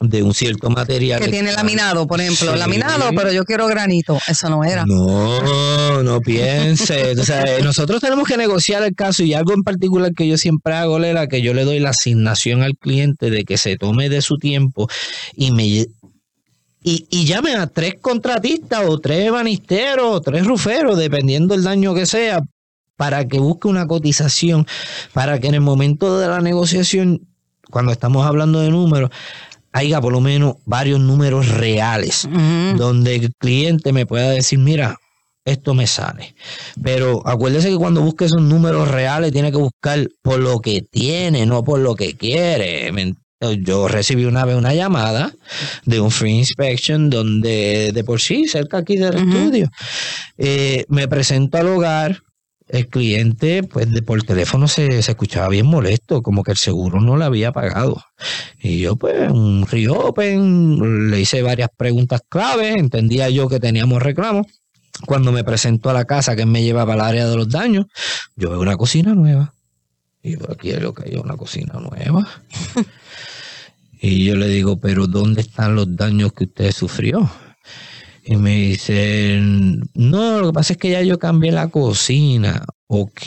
de 0.00 0.22
un 0.22 0.34
cierto 0.34 0.68
material. 0.70 1.20
que 1.20 1.28
tiene 1.28 1.52
laminado, 1.52 2.06
por 2.06 2.20
ejemplo, 2.20 2.52
Sí. 2.52 2.58
laminado, 2.58 3.10
pero 3.16 3.32
yo 3.32 3.44
quiero 3.44 3.66
granito. 3.66 4.18
Eso 4.28 4.50
no 4.50 4.62
era. 4.64 4.84
No, 4.86 6.02
no 6.02 6.20
piense. 6.20 7.12
O 7.18 7.24
sea, 7.24 7.44
nosotros 7.62 8.00
tenemos 8.00 8.28
que 8.28 8.36
negociar 8.36 8.82
el 8.82 8.94
caso 8.94 9.22
y 9.22 9.32
algo 9.34 9.54
en 9.54 9.62
particular 9.62 10.12
que 10.12 10.28
yo 10.28 10.36
siempre 10.36 10.74
hago, 10.74 10.98
Lela, 10.98 11.28
que 11.28 11.40
yo 11.40 11.54
le 11.54 11.64
doy 11.64 11.80
la 11.80 11.90
asignación 11.90 12.62
al 12.62 12.76
cliente 12.76 13.30
de 13.30 13.44
que 13.44 13.56
se 13.56 13.76
tome 13.76 14.08
de 14.08 14.20
su 14.22 14.36
tiempo 14.36 14.88
y 15.34 15.50
me 15.52 15.86
y, 16.88 17.06
y 17.10 17.24
llame 17.24 17.54
a 17.56 17.66
tres 17.66 17.94
contratistas 18.00 18.84
o 18.86 19.00
tres 19.00 19.32
banisteros 19.32 20.06
o 20.08 20.20
tres 20.20 20.46
ruferos, 20.46 20.96
dependiendo 20.96 21.54
del 21.54 21.64
daño 21.64 21.94
que 21.94 22.06
sea, 22.06 22.40
para 22.96 23.26
que 23.26 23.40
busque 23.40 23.66
una 23.66 23.86
cotización, 23.88 24.66
para 25.12 25.40
que 25.40 25.48
en 25.48 25.54
el 25.54 25.62
momento 25.62 26.18
de 26.20 26.28
la 26.28 26.40
negociación, 26.40 27.26
cuando 27.70 27.90
estamos 27.90 28.24
hablando 28.24 28.60
de 28.60 28.70
números, 28.70 29.10
haya 29.76 30.00
por 30.00 30.10
lo 30.12 30.22
menos 30.22 30.56
varios 30.64 31.00
números 31.00 31.48
reales 31.48 32.26
donde 32.76 33.16
el 33.16 33.30
cliente 33.38 33.92
me 33.92 34.06
pueda 34.06 34.30
decir, 34.30 34.58
mira, 34.58 34.98
esto 35.44 35.74
me 35.74 35.86
sale. 35.86 36.34
Pero 36.82 37.22
acuérdese 37.26 37.68
que 37.68 37.76
cuando 37.76 38.00
busque 38.00 38.24
esos 38.24 38.40
números 38.40 38.88
reales 38.88 39.32
tiene 39.32 39.50
que 39.50 39.58
buscar 39.58 40.08
por 40.22 40.38
lo 40.38 40.60
que 40.60 40.80
tiene, 40.80 41.44
no 41.44 41.62
por 41.62 41.78
lo 41.78 41.94
que 41.94 42.16
quiere. 42.16 42.90
Yo 43.58 43.86
recibí 43.86 44.24
una 44.24 44.46
vez 44.46 44.56
una 44.56 44.72
llamada 44.72 45.34
de 45.84 46.00
un 46.00 46.10
free 46.10 46.38
inspection 46.38 47.10
donde 47.10 47.92
de 47.92 48.02
por 48.02 48.18
sí, 48.18 48.48
cerca 48.48 48.78
aquí 48.78 48.96
del 48.96 49.14
estudio, 49.14 49.68
eh, 50.38 50.86
me 50.88 51.06
presento 51.06 51.58
al 51.58 51.68
hogar. 51.68 52.22
El 52.68 52.88
cliente, 52.88 53.62
pues 53.62 53.90
de 53.92 54.02
por 54.02 54.22
teléfono 54.24 54.66
se, 54.66 55.00
se 55.02 55.12
escuchaba 55.12 55.48
bien 55.48 55.66
molesto, 55.66 56.22
como 56.22 56.42
que 56.42 56.50
el 56.50 56.56
seguro 56.56 57.00
no 57.00 57.16
le 57.16 57.24
había 57.24 57.52
pagado. 57.52 58.02
Y 58.60 58.80
yo, 58.80 58.96
pues, 58.96 59.30
un 59.30 59.66
reopen, 59.66 61.10
le 61.10 61.20
hice 61.20 61.42
varias 61.42 61.68
preguntas 61.76 62.22
claves, 62.28 62.74
entendía 62.76 63.30
yo 63.30 63.48
que 63.48 63.60
teníamos 63.60 64.02
reclamos. 64.02 64.46
Cuando 65.06 65.30
me 65.30 65.44
presentó 65.44 65.90
a 65.90 65.92
la 65.92 66.06
casa 66.06 66.34
que 66.34 66.46
me 66.46 66.62
llevaba 66.62 66.94
al 66.94 67.02
área 67.02 67.28
de 67.28 67.36
los 67.36 67.48
daños, 67.48 67.86
yo 68.34 68.50
veo 68.50 68.60
una 68.60 68.76
cocina 68.76 69.14
nueva. 69.14 69.52
Y 70.22 70.32
yo, 70.32 70.50
aquí 70.50 70.70
es 70.70 70.82
lo 70.82 70.92
que 70.92 71.10
hay, 71.10 71.16
una 71.16 71.36
cocina 71.36 71.74
nueva. 71.74 72.26
y 74.00 74.24
yo 74.24 74.34
le 74.34 74.48
digo, 74.48 74.80
pero 74.80 75.06
¿dónde 75.06 75.42
están 75.42 75.76
los 75.76 75.94
daños 75.94 76.32
que 76.32 76.44
usted 76.44 76.72
sufrió? 76.72 77.30
Y 78.28 78.36
me 78.36 78.56
dicen, 78.56 79.88
no, 79.94 80.40
lo 80.40 80.48
que 80.48 80.52
pasa 80.52 80.72
es 80.72 80.78
que 80.78 80.90
ya 80.90 81.00
yo 81.02 81.16
cambié 81.18 81.52
la 81.52 81.68
cocina. 81.68 82.64
Ok, 82.88 83.22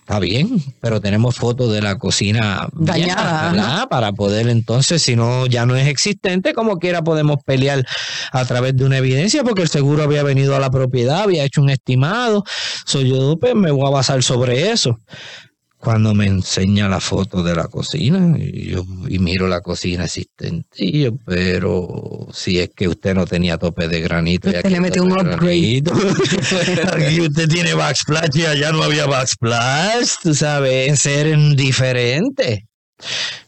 está 0.00 0.18
bien, 0.18 0.62
pero 0.82 1.00
tenemos 1.00 1.36
fotos 1.36 1.72
de 1.72 1.80
la 1.80 1.96
cocina 1.98 2.68
Dañada. 2.74 3.86
Para 3.88 4.12
poder 4.12 4.48
entonces, 4.48 5.00
si 5.00 5.16
no, 5.16 5.46
ya 5.46 5.64
no 5.64 5.74
es 5.74 5.88
existente, 5.88 6.52
como 6.52 6.78
quiera 6.78 7.02
podemos 7.02 7.38
pelear 7.46 7.86
a 8.30 8.44
través 8.44 8.76
de 8.76 8.84
una 8.84 8.98
evidencia, 8.98 9.42
porque 9.42 9.62
el 9.62 9.68
seguro 9.68 10.02
había 10.02 10.22
venido 10.22 10.54
a 10.54 10.60
la 10.60 10.70
propiedad, 10.70 11.22
había 11.22 11.44
hecho 11.44 11.62
un 11.62 11.70
estimado. 11.70 12.44
So, 12.84 13.00
yo 13.00 13.38
pues, 13.40 13.54
me 13.54 13.70
voy 13.70 13.86
a 13.86 13.90
basar 13.90 14.22
sobre 14.22 14.70
eso. 14.70 14.98
Cuando 15.80 16.14
me 16.14 16.26
enseña 16.26 16.90
la 16.90 17.00
foto 17.00 17.42
de 17.42 17.54
la 17.54 17.64
cocina, 17.64 18.36
y 18.38 18.68
yo 18.68 18.84
y 19.08 19.18
miro 19.18 19.48
la 19.48 19.62
cocina 19.62 20.04
existente, 20.04 20.84
y 20.84 21.04
yo, 21.04 21.16
pero 21.24 22.28
si 22.34 22.58
es 22.58 22.68
que 22.76 22.86
usted 22.86 23.14
no 23.14 23.24
tenía 23.24 23.56
tope 23.56 23.88
de 23.88 24.02
granito. 24.02 24.50
Usted 24.50 24.62
le 24.66 24.90
tope 24.90 25.00
un 25.00 25.08
de 25.08 25.34
upgrade. 25.34 25.84
aquí 27.06 27.20
usted 27.22 27.48
tiene 27.48 27.72
backsplash 27.72 28.36
y 28.36 28.44
allá 28.44 28.72
no 28.72 28.82
había 28.82 29.06
backsplash, 29.06 30.16
tú 30.22 30.34
sabes, 30.34 31.00
ser 31.00 31.34
diferente. 31.56 32.66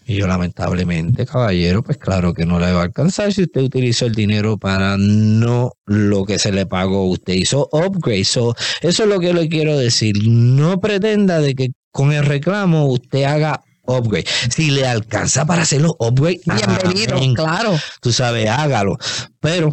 Y 0.06 0.16
yo 0.16 0.26
lamentablemente, 0.26 1.26
caballero, 1.26 1.82
pues 1.82 1.98
claro 1.98 2.34
que 2.34 2.44
no 2.44 2.58
le 2.58 2.72
va 2.72 2.80
a 2.80 2.84
alcanzar 2.84 3.32
si 3.32 3.42
usted 3.42 3.60
utilizó 3.60 4.06
el 4.06 4.14
dinero 4.14 4.56
para 4.56 4.96
no 4.98 5.72
lo 5.86 6.24
que 6.24 6.38
se 6.38 6.50
le 6.50 6.66
pagó. 6.66 7.06
Usted 7.08 7.34
hizo 7.34 7.68
upgrade. 7.72 8.24
So, 8.24 8.54
eso 8.80 9.02
es 9.02 9.08
lo 9.08 9.20
que 9.20 9.32
le 9.32 9.48
quiero 9.48 9.76
decir. 9.76 10.16
No 10.26 10.80
pretenda 10.80 11.40
de 11.40 11.54
que 11.54 11.68
con 11.92 12.12
el 12.12 12.24
reclamo 12.24 12.87
usted 12.87 13.24
haga 13.24 13.62
upgrade. 13.87 14.26
Si 14.50 14.70
le 14.70 14.87
alcanza 14.87 15.44
para 15.44 15.62
hacerlo 15.62 15.96
upgrade, 15.98 16.40
Bienvenido, 16.44 17.16
amén. 17.16 17.35
claro. 17.35 17.76
tú 18.00 18.12
sabes, 18.12 18.48
hágalo. 18.48 18.98
Pero 19.40 19.72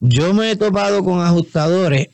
Yo 0.00 0.32
me 0.32 0.50
he 0.50 0.56
topado 0.56 1.02
con 1.02 1.20
ajustadores 1.20 2.08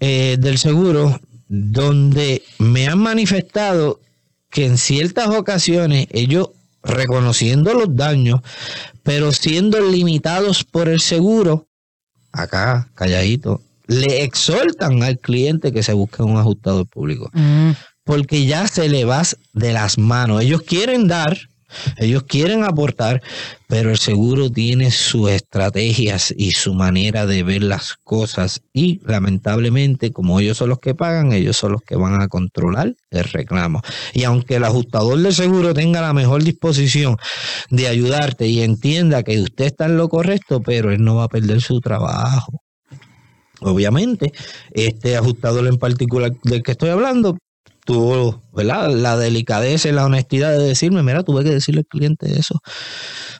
eh, 0.00 0.36
del 0.38 0.58
seguro 0.58 1.20
donde 1.48 2.42
me 2.58 2.88
han 2.88 2.98
manifestado 2.98 4.00
que 4.50 4.66
en 4.66 4.78
ciertas 4.78 5.28
ocasiones 5.28 6.08
ellos 6.10 6.50
reconociendo 6.82 7.74
los 7.74 7.94
daños, 7.94 8.40
pero 9.02 9.32
siendo 9.32 9.80
limitados 9.80 10.64
por 10.64 10.88
el 10.88 11.00
seguro, 11.00 11.68
acá, 12.32 12.88
calladito, 12.94 13.62
le 13.86 14.22
exhortan 14.22 15.02
al 15.02 15.18
cliente 15.18 15.72
que 15.72 15.82
se 15.82 15.92
busque 15.92 16.22
un 16.22 16.36
ajustador 16.36 16.86
público 16.86 17.30
porque 18.04 18.46
ya 18.46 18.66
se 18.66 18.88
le 18.88 19.04
va 19.04 19.22
de 19.52 19.72
las 19.72 19.98
manos. 19.98 20.42
Ellos 20.42 20.62
quieren 20.62 21.06
dar, 21.06 21.38
ellos 21.96 22.24
quieren 22.24 22.64
aportar, 22.64 23.22
pero 23.66 23.90
el 23.90 23.98
seguro 23.98 24.50
tiene 24.50 24.90
sus 24.90 25.30
estrategias 25.30 26.34
y 26.36 26.52
su 26.52 26.74
manera 26.74 27.26
de 27.26 27.42
ver 27.42 27.62
las 27.62 27.94
cosas 28.04 28.62
y 28.72 29.00
lamentablemente 29.04 30.12
como 30.12 30.40
ellos 30.40 30.58
son 30.58 30.70
los 30.70 30.78
que 30.78 30.94
pagan, 30.94 31.32
ellos 31.32 31.56
son 31.56 31.72
los 31.72 31.82
que 31.82 31.96
van 31.96 32.20
a 32.20 32.28
controlar 32.28 32.94
el 33.10 33.24
reclamo. 33.24 33.80
Y 34.12 34.24
aunque 34.24 34.56
el 34.56 34.64
ajustador 34.64 35.18
del 35.18 35.34
seguro 35.34 35.74
tenga 35.74 36.00
la 36.00 36.12
mejor 36.12 36.42
disposición 36.42 37.16
de 37.70 37.88
ayudarte 37.88 38.46
y 38.46 38.62
entienda 38.62 39.22
que 39.22 39.40
usted 39.40 39.66
está 39.66 39.86
en 39.86 39.96
lo 39.96 40.08
correcto, 40.08 40.60
pero 40.60 40.90
él 40.90 41.02
no 41.02 41.16
va 41.16 41.24
a 41.24 41.28
perder 41.28 41.60
su 41.60 41.80
trabajo. 41.80 42.62
Obviamente, 43.60 44.32
este 44.72 45.16
ajustador 45.16 45.66
en 45.66 45.78
particular 45.78 46.32
del 46.42 46.62
que 46.62 46.72
estoy 46.72 46.90
hablando 46.90 47.38
tuvo 47.84 48.42
¿verdad? 48.52 48.90
la 48.90 49.16
delicadeza 49.16 49.88
y 49.88 49.92
la 49.92 50.04
honestidad 50.04 50.52
de 50.52 50.64
decirme, 50.64 51.02
mira, 51.02 51.22
tuve 51.22 51.44
que 51.44 51.50
decirle 51.50 51.80
al 51.80 51.86
cliente 51.86 52.38
eso. 52.38 52.60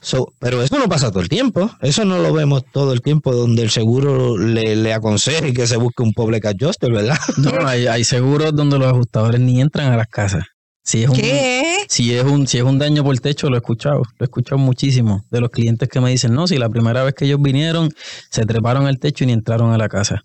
So, 0.01 0.33
pero 0.39 0.63
eso 0.63 0.79
no 0.79 0.89
pasa 0.89 1.11
todo 1.11 1.23
el 1.23 1.29
tiempo, 1.29 1.71
eso 1.81 2.05
no 2.05 2.19
lo 2.19 2.33
vemos 2.33 2.65
todo 2.73 2.93
el 2.93 3.03
tiempo 3.03 3.33
donde 3.35 3.63
el 3.63 3.71
seguro 3.71 4.37
le, 4.37 4.75
le 4.77 4.93
aconseje 4.93 5.53
que 5.53 5.67
se 5.67 5.77
busque 5.77 6.03
un 6.03 6.13
public 6.13 6.45
adjuster, 6.47 6.93
¿verdad? 6.93 7.19
No, 7.39 7.67
hay, 7.67 7.87
hay 7.87 8.05
seguros 8.05 8.55
donde 8.55 8.79
los 8.79 8.89
ajustadores 8.89 9.41
ni 9.41 9.61
entran 9.61 9.93
a 9.93 9.97
las 9.97 10.09
casas. 10.09 10.45
Si 10.85 11.05
es 11.05 11.09
un, 11.09 11.17
¿Qué? 11.17 11.77
Si 11.89 12.13
es 12.15 12.25
un, 12.25 12.47
si 12.49 12.59
es 12.59 12.65
un 12.65 12.79
daño 12.79 13.05
por 13.05 13.19
techo, 13.21 13.49
lo 13.49 13.57
he 13.57 13.59
escuchado, 13.59 13.99
lo 13.99 14.25
he 14.25 14.25
escuchado 14.25 14.59
muchísimo 14.59 15.25
de 15.31 15.41
los 15.41 15.51
clientes 15.51 15.89
que 15.89 16.01
me 16.01 16.11
dicen, 16.11 16.35
no, 16.35 16.49
si 16.49 16.59
la 16.59 16.69
primera 16.69 17.05
vez 17.05 17.15
que 17.15 17.25
ellos 17.27 17.41
vinieron, 17.41 17.91
se 18.31 18.45
treparon 18.45 18.87
al 18.87 18.99
techo 18.99 19.23
y 19.23 19.29
ni 19.29 19.33
entraron 19.33 19.73
a 19.73 19.79
la 19.79 19.89
casa. 19.89 20.23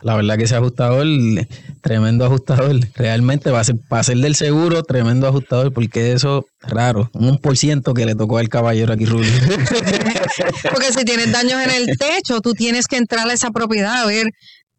La 0.00 0.16
verdad 0.16 0.36
que 0.36 0.44
ese 0.44 0.56
ajustador, 0.56 1.06
tremendo 1.80 2.24
ajustador, 2.24 2.80
realmente 2.94 3.50
va 3.50 3.60
a 3.60 3.64
ser, 3.64 3.76
va 3.92 4.00
a 4.00 4.04
ser 4.04 4.18
del 4.18 4.34
seguro, 4.34 4.82
tremendo 4.82 5.28
ajustador, 5.28 5.72
porque 5.72 6.12
eso 6.12 6.46
raro, 6.60 7.10
un 7.14 7.38
por 7.38 7.56
ciento 7.56 7.94
que 7.94 8.06
le 8.06 8.14
tocó 8.14 8.38
al 8.38 8.48
caballero 8.48 8.92
aquí, 8.92 9.04
Rubio. 9.04 9.30
Porque 10.70 10.92
si 10.92 11.04
tienes 11.04 11.32
daños 11.32 11.60
en 11.62 11.70
el 11.70 11.98
techo, 11.98 12.40
tú 12.40 12.54
tienes 12.54 12.86
que 12.86 12.96
entrar 12.96 13.28
a 13.28 13.32
esa 13.32 13.50
propiedad 13.50 14.02
a 14.02 14.06
ver 14.06 14.26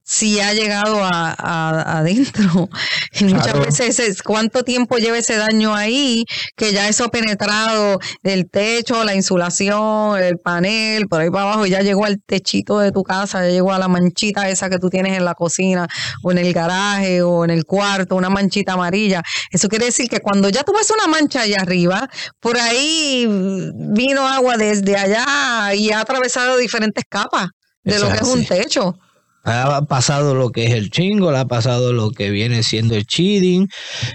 si 0.06 0.40
ha 0.42 0.54
llegado 0.54 1.04
a, 1.04 1.34
a- 1.38 2.00
adentro. 2.00 2.70
Y 3.20 3.26
muchas 3.26 3.44
Claro. 3.54 3.62
veces 3.62 4.00
es 4.00 4.24
cuánto 4.24 4.64
tiempo 4.64 4.98
lleva 4.98 5.20
ese 5.20 5.36
daño 5.38 5.76
ahí, 5.76 6.26
que 6.56 6.74
ya 6.74 6.90
eso 6.90 7.06
ha 7.06 7.12
penetrado 7.12 8.00
el 8.24 8.50
techo, 8.50 9.04
la 9.04 9.14
insulación, 9.14 10.20
el 10.20 10.40
panel, 10.40 11.08
por 11.08 11.22
ahí 11.22 11.30
para 11.30 11.44
abajo, 11.44 11.66
y 11.68 11.70
ya 11.70 11.82
llegó 11.82 12.06
al 12.06 12.20
techito 12.26 12.80
de 12.80 12.92
tu 12.92 13.04
casa, 13.04 13.46
ya 13.46 13.52
llegó 13.52 13.72
a 13.72 13.78
la 13.78 13.88
manchita 13.88 14.50
esa 14.50 14.68
que 14.70 14.80
tú 14.80 14.90
tienes 14.90 15.16
en 15.16 15.26
la 15.26 15.36
cocina 15.36 15.88
o 16.24 16.32
en 16.32 16.40
el 16.40 16.52
garaje 16.54 17.22
o 17.22 17.44
en 17.46 17.52
el 17.52 17.66
cuarto, 17.66 18.16
una 18.16 18.32
manchita 18.32 18.74
amarilla. 18.74 19.22
Eso 19.52 19.68
quiere 19.70 19.86
decir 19.86 20.10
que 20.10 20.20
cuando 20.20 20.50
ya 20.50 20.64
tú 20.64 20.74
ves 20.74 20.90
una 20.90 21.06
mancha 21.08 21.42
allá 21.42 21.58
arriba, 21.62 22.10
por 22.40 22.58
ahí 22.58 23.28
vino 23.76 24.28
agua 24.28 24.58
desde 24.58 24.98
allá 24.98 25.74
y 25.76 25.92
ha 25.92 26.00
atravesado 26.00 26.58
diferentes 26.58 27.04
capas 27.08 27.50
de 27.84 28.00
lo 28.00 28.10
que 28.10 28.16
es 28.18 28.24
un 28.24 28.44
techo. 28.46 28.96
Ha 29.44 29.82
pasado 29.86 30.36
lo 30.36 30.52
que 30.52 30.66
es 30.66 30.72
el 30.72 30.90
chingo, 30.90 31.30
ha 31.32 31.46
pasado 31.46 31.92
lo 31.92 32.12
que 32.12 32.30
viene 32.30 32.64
siendo 32.64 32.96
el 32.96 33.06
cheating, 33.06 33.68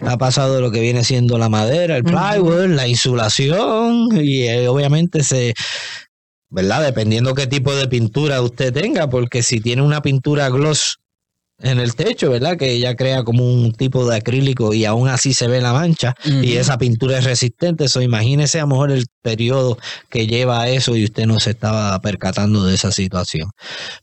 ha 0.03 0.17
pasado 0.17 0.61
lo 0.63 0.71
que 0.71 0.81
viene 0.81 1.05
siendo 1.05 1.37
la 1.37 1.51
madera, 1.51 1.97
el 1.97 2.05
plywood, 2.05 2.69
la 2.69 2.89
insulación 2.89 4.09
y 4.19 4.45
eh, 4.45 4.69
obviamente 4.69 5.23
se, 5.23 5.53
¿verdad? 6.49 6.83
Dependiendo 6.83 7.35
qué 7.35 7.47
tipo 7.47 7.75
de 7.75 7.89
pintura 7.89 8.41
usted 8.41 8.73
tenga, 8.73 9.11
porque 9.11 9.43
si 9.43 9.61
tiene 9.61 9.83
una 9.83 10.01
pintura 10.01 10.49
gloss 10.49 10.99
en 11.61 11.81
el 11.81 11.97
techo, 11.97 12.31
¿verdad? 12.31 12.57
Que 12.57 12.79
ya 12.79 12.95
crea 12.95 13.25
como 13.25 13.45
un 13.45 13.73
tipo 13.73 14.09
de 14.09 14.17
acrílico 14.17 14.75
y 14.75 14.85
aún 14.85 15.09
así 15.09 15.35
se 15.35 15.49
ve 15.49 15.61
la 15.61 15.73
mancha 15.73 16.15
y 16.25 16.53
esa 16.55 16.79
pintura 16.79 17.19
es 17.19 17.25
resistente. 17.25 17.87
Eso 17.87 18.01
imagínese 18.01 18.59
a 18.59 18.61
lo 18.63 18.69
mejor 18.69 18.93
el 18.93 19.07
periodo 19.23 19.77
que 20.09 20.29
lleva 20.29 20.63
a 20.63 20.69
eso 20.69 20.95
y 20.97 21.03
usted 21.05 21.27
no 21.27 21.41
se 21.41 21.51
estaba 21.51 22.01
percatando 22.01 22.65
de 22.65 22.77
esa 22.77 22.93
situación. 22.93 23.51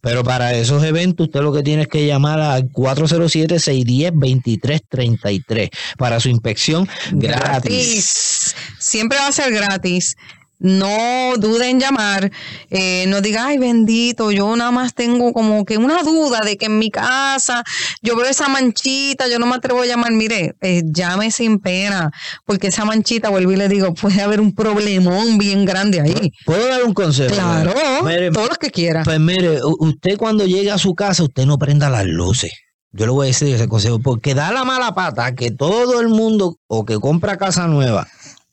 Pero 0.01 0.25
para 0.25 0.53
esos 0.53 0.83
eventos, 0.83 1.27
usted 1.27 1.39
lo 1.41 1.53
que 1.53 1.63
tiene 1.63 1.83
es 1.83 1.87
que 1.87 2.05
llamar 2.05 2.41
al 2.41 2.69
407-610-2333 2.71 5.69
para 5.97 6.19
su 6.19 6.27
inspección 6.29 6.89
gratis. 7.11 8.53
Siempre 8.79 9.17
va 9.17 9.27
a 9.27 9.31
ser 9.31 9.53
gratis. 9.53 10.17
No 10.59 11.33
duden 11.37 11.69
en 11.69 11.79
llamar. 11.79 12.31
Eh, 12.69 13.05
no 13.07 13.21
diga, 13.21 13.47
ay, 13.47 13.57
bendito, 13.57 14.31
yo 14.31 14.55
nada 14.55 14.71
más 14.71 14.93
tengo 14.93 15.33
como 15.33 15.65
que 15.65 15.77
una 15.77 16.01
duda 16.03 16.41
de 16.41 16.57
que 16.57 16.67
en 16.67 16.79
mi 16.79 16.89
casa 16.89 17.63
yo 18.01 18.15
veo 18.15 18.25
esa 18.25 18.47
manchita, 18.47 19.27
yo 19.27 19.37
no 19.37 19.45
me 19.45 19.55
atrevo 19.55 19.81
a 19.81 19.85
llamar. 19.85 20.11
Mire, 20.11 20.55
eh, 20.61 20.83
llame 20.85 21.31
sin 21.31 21.59
pena, 21.59 22.11
porque 22.45 22.67
esa 22.67 22.85
manchita, 22.85 23.29
vuelvo 23.29 23.51
y 23.51 23.57
le 23.57 23.67
digo, 23.67 23.93
puede 23.93 24.21
haber 24.21 24.39
un 24.39 24.55
problemón 24.55 25.37
bien 25.37 25.65
grande 25.65 26.01
ahí. 26.01 26.31
¿Puedo 26.45 26.67
dar 26.67 26.83
un 26.83 26.93
consejo? 26.93 27.33
Claro, 27.33 27.73
Mire, 28.03 28.31
todos 28.31 28.49
los 28.49 28.57
que 28.57 28.71
quiera. 28.71 29.03
Pues 29.03 29.19
mire, 29.19 29.59
usted 29.79 30.17
cuando 30.17 30.45
llegue 30.45 30.71
a 30.71 30.77
su 30.77 30.95
casa, 30.95 31.23
usted 31.23 31.45
no 31.45 31.57
prenda 31.57 31.89
las 31.89 32.05
luces. 32.05 32.51
Yo 32.91 33.05
le 33.05 33.11
voy 33.11 33.25
a 33.25 33.27
decir 33.27 33.53
ese 33.53 33.67
consejo, 33.67 33.99
porque 33.99 34.33
da 34.33 34.53
la 34.53 34.63
mala 34.63 34.95
pata 34.95 35.35
que 35.35 35.51
todo 35.51 35.99
el 35.99 36.07
mundo 36.07 36.55
o 36.67 36.85
que 36.85 36.97
compra 36.97 37.37
casa 37.37 37.67
nueva 37.67 38.07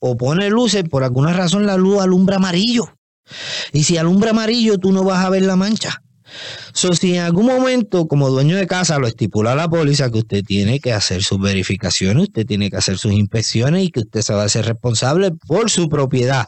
o 0.05 0.17
pone 0.17 0.49
luces, 0.49 0.83
por 0.83 1.05
alguna 1.05 1.31
razón 1.31 1.65
la 1.65 1.77
luz 1.77 2.01
alumbra 2.01 2.35
amarillo. 2.35 2.97
Y 3.71 3.83
si 3.83 3.97
alumbra 3.97 4.31
amarillo, 4.31 4.77
tú 4.77 4.91
no 4.91 5.05
vas 5.05 5.23
a 5.23 5.29
ver 5.29 5.43
la 5.43 5.55
mancha. 5.55 6.01
So, 6.73 6.93
si 6.93 7.15
en 7.15 7.21
algún 7.21 7.45
momento, 7.45 8.05
como 8.09 8.29
dueño 8.29 8.57
de 8.57 8.67
casa, 8.67 8.99
lo 8.99 9.07
estipula 9.07 9.55
la 9.55 9.69
póliza 9.69 10.11
que 10.11 10.17
usted 10.17 10.43
tiene 10.43 10.81
que 10.81 10.91
hacer 10.91 11.23
sus 11.23 11.39
verificaciones, 11.39 12.23
usted 12.23 12.45
tiene 12.45 12.69
que 12.69 12.75
hacer 12.75 12.97
sus 12.97 13.13
inspecciones 13.13 13.85
y 13.85 13.91
que 13.91 14.01
usted 14.01 14.21
se 14.21 14.33
va 14.33 14.41
a 14.41 14.45
hacer 14.45 14.65
responsable 14.65 15.31
por 15.47 15.69
su 15.69 15.87
propiedad. 15.87 16.47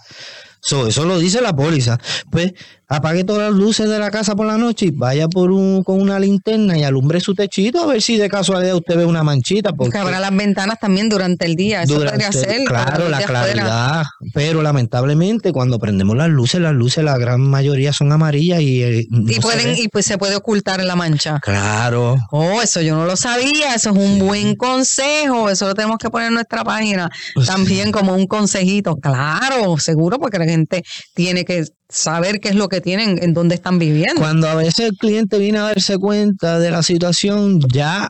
So, 0.59 0.87
eso 0.87 1.05
lo 1.05 1.17
dice 1.17 1.39
la 1.39 1.55
póliza. 1.55 1.97
Pues 2.29 2.51
apague 2.87 3.23
todas 3.23 3.49
las 3.51 3.59
luces 3.59 3.89
de 3.89 3.97
la 3.99 4.11
casa 4.11 4.35
por 4.35 4.45
la 4.45 4.57
noche 4.57 4.87
y 4.87 4.91
vaya 4.91 5.27
por 5.27 5.51
un, 5.51 5.83
con 5.83 5.99
una 6.01 6.19
linterna 6.19 6.77
y 6.77 6.83
alumbre 6.83 7.19
su 7.19 7.33
techito 7.33 7.81
a 7.81 7.85
ver 7.87 8.01
si 8.01 8.17
de 8.17 8.29
casualidad 8.29 8.75
usted 8.75 8.97
ve 8.97 9.05
una 9.05 9.23
manchita. 9.23 9.73
Porque 9.73 9.97
abra 9.97 10.19
las 10.19 10.35
ventanas 10.35 10.79
también 10.79 11.09
durante 11.09 11.45
el 11.45 11.55
día. 11.55 11.83
Eso 11.83 11.95
durante- 11.95 12.25
podría 12.25 12.31
ser. 12.31 12.63
claro, 12.65 13.09
la 13.09 13.21
claridad. 13.23 14.03
Pero 14.33 14.61
lamentablemente 14.61 15.51
cuando 15.51 15.79
prendemos 15.79 16.15
las 16.15 16.29
luces, 16.29 16.61
las 16.61 16.73
luces 16.73 17.03
la 17.03 17.17
gran 17.17 17.41
mayoría 17.41 17.93
son 17.93 18.11
amarillas 18.11 18.61
y... 18.61 18.83
eh, 18.83 19.07
no 19.09 19.31
Y 19.31 19.39
pueden, 19.39 19.75
y 19.77 19.87
pues 19.87 20.05
se 20.05 20.17
puede 20.17 20.35
ocultar 20.35 20.83
la 20.83 20.95
mancha. 20.95 21.39
Claro. 21.41 22.17
Oh, 22.31 22.61
eso 22.61 22.81
yo 22.81 22.95
no 22.95 23.05
lo 23.05 23.15
sabía, 23.15 23.73
eso 23.75 23.89
es 23.91 23.95
un 23.97 24.19
buen 24.19 24.55
consejo, 24.55 25.49
eso 25.49 25.67
lo 25.67 25.73
tenemos 25.73 25.97
que 25.97 26.09
poner 26.09 26.27
en 26.27 26.35
nuestra 26.35 26.63
página 26.63 27.09
Pues 27.33 27.47
también 27.47 27.91
como 27.91 28.13
un 28.15 28.27
consejito, 28.27 28.95
claro, 28.97 29.77
seguro, 29.77 30.19
porque 30.19 30.37
la 30.39 30.45
gente 30.45 30.83
tiene 31.13 31.45
que 31.45 31.63
saber 31.89 32.39
qué 32.39 32.49
es 32.49 32.55
lo 32.55 32.67
que 32.69 32.81
tienen, 32.81 33.19
en 33.21 33.33
dónde 33.33 33.55
están 33.55 33.79
viviendo. 33.79 34.21
Cuando 34.21 34.47
a 34.47 34.55
veces 34.55 34.79
el 34.89 34.97
cliente 34.97 35.37
viene 35.37 35.59
a 35.59 35.63
darse 35.63 35.97
cuenta 35.97 36.59
de 36.59 36.71
la 36.71 36.83
situación, 36.83 37.59
ya 37.73 38.09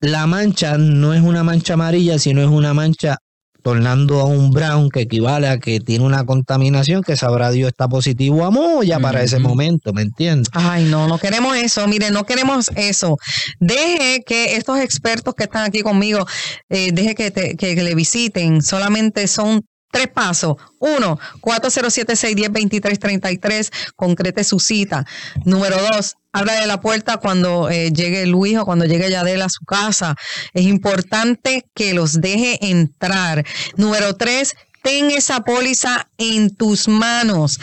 la 0.00 0.26
mancha 0.26 0.78
no 0.78 1.12
es 1.14 1.20
una 1.20 1.42
mancha 1.44 1.74
amarilla, 1.74 2.18
sino 2.18 2.40
es 2.40 2.48
una 2.48 2.72
mancha 2.72 3.18
tornando 3.62 4.20
a 4.20 4.24
un 4.24 4.50
brown 4.52 4.88
que 4.88 5.00
equivale 5.02 5.46
a 5.46 5.58
que 5.58 5.80
tiene 5.80 6.06
una 6.06 6.24
contaminación 6.24 7.02
que 7.02 7.14
sabrá 7.14 7.50
Dios 7.50 7.68
está 7.68 7.88
positivo 7.88 8.46
a 8.46 8.50
moya 8.50 8.98
para 9.00 9.22
ese 9.22 9.38
momento, 9.38 9.92
¿me 9.92 10.00
entiendes? 10.00 10.48
Ay, 10.54 10.84
no, 10.86 11.06
no 11.08 11.18
queremos 11.18 11.54
eso, 11.58 11.86
mire, 11.86 12.10
no 12.10 12.24
queremos 12.24 12.70
eso. 12.74 13.18
Deje 13.58 14.22
que 14.24 14.56
estos 14.56 14.78
expertos 14.78 15.34
que 15.34 15.42
están 15.44 15.64
aquí 15.64 15.82
conmigo, 15.82 16.24
eh, 16.70 16.90
deje 16.92 17.14
que, 17.14 17.30
te- 17.30 17.54
que 17.58 17.74
le 17.74 17.94
visiten, 17.94 18.62
solamente 18.62 19.26
son 19.26 19.60
tres 19.90 20.08
pasos. 20.08 20.56
Uno, 20.78 21.18
407-610-2333, 21.40 23.70
concrete 23.96 24.44
su 24.44 24.60
cita. 24.60 25.06
Número 25.44 25.76
dos, 25.90 26.16
habla 26.32 26.60
de 26.60 26.66
la 26.66 26.80
puerta 26.80 27.18
cuando 27.18 27.68
eh, 27.70 27.92
llegue 27.92 28.26
Luis 28.26 28.58
o 28.58 28.64
cuando 28.64 28.84
llegue 28.84 29.10
Yadel 29.10 29.42
a 29.42 29.48
su 29.48 29.64
casa. 29.64 30.16
Es 30.54 30.64
importante 30.64 31.66
que 31.74 31.94
los 31.94 32.20
deje 32.20 32.70
entrar. 32.70 33.44
Número 33.76 34.16
tres, 34.16 34.54
ten 34.82 35.10
esa 35.10 35.40
póliza 35.40 36.08
en 36.18 36.54
tus 36.54 36.86
manos 36.88 37.58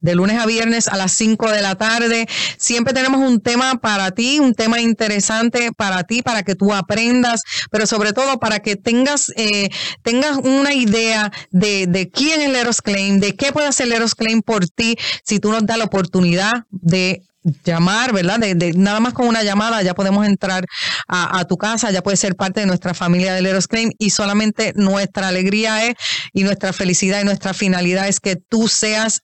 de 0.04 0.14
lunes 0.16 0.40
a 0.40 0.46
viernes 0.46 0.88
a 0.88 0.98
las 0.98 1.14
5 1.14 1.50
de 1.50 1.62
la 1.64 1.74
tarde. 1.76 2.28
Siempre 2.58 2.94
tenemos 2.94 3.20
un 3.28 3.42
tema 3.42 3.80
para 3.82 4.12
ti, 4.12 4.40
un 4.40 4.54
tema 4.54 4.80
interesante 4.80 5.72
para 5.76 6.04
ti, 6.04 6.22
para 6.22 6.44
que 6.44 6.54
tú 6.56 6.74
aprendas, 6.74 7.42
pero 7.72 7.88
sobre 7.88 8.14
todo 8.14 8.38
para 8.40 8.60
que 8.60 8.76
tengas, 8.76 9.32
eh, 9.36 9.70
tengas 10.04 10.38
una 10.38 10.74
idea 10.74 11.32
de, 11.50 11.88
de 11.88 12.12
quién 12.12 12.42
es 12.42 12.50
Leros 12.52 12.82
Claim, 12.82 13.20
de 13.20 13.36
qué 13.36 13.52
puede 13.52 13.68
hacer 13.68 13.88
Leros 13.88 14.14
Claim 14.14 14.42
por 14.42 14.68
ti, 14.68 14.96
si 15.24 15.40
tú 15.40 15.52
nos 15.52 15.66
das 15.66 15.78
la 15.78 15.86
oportunidad 15.86 16.66
de 16.70 17.24
llamar, 17.66 18.14
¿verdad? 18.14 18.40
De, 18.40 18.56
de- 18.56 18.74
nada 18.74 19.00
más 19.02 19.14
con 19.14 19.28
una 19.28 19.44
llamada 19.44 19.82
ya 19.82 19.94
podemos 19.94 20.26
entrar 20.26 20.66
a, 21.08 21.40
a 21.40 21.46
tu 21.46 21.58
casa, 21.58 21.92
ya 21.92 22.02
puedes 22.02 22.20
ser 22.20 22.36
parte 22.36 22.62
de 22.62 22.66
nuestra 22.66 22.94
familia 22.94 23.34
de 23.34 23.42
Leros 23.42 23.68
Claim 23.68 23.92
y 24.00 24.12
solamente 24.12 24.72
nuestra 24.76 25.28
alegría 25.28 25.86
es 25.86 25.96
y 26.34 26.44
nuestra 26.44 26.72
felicidad 26.74 27.22
y 27.22 27.26
nuestra 27.26 27.54
finalidad 27.54 28.08
es 28.08 28.20
que 28.20 28.36
tú 28.38 28.68
seas 28.68 29.22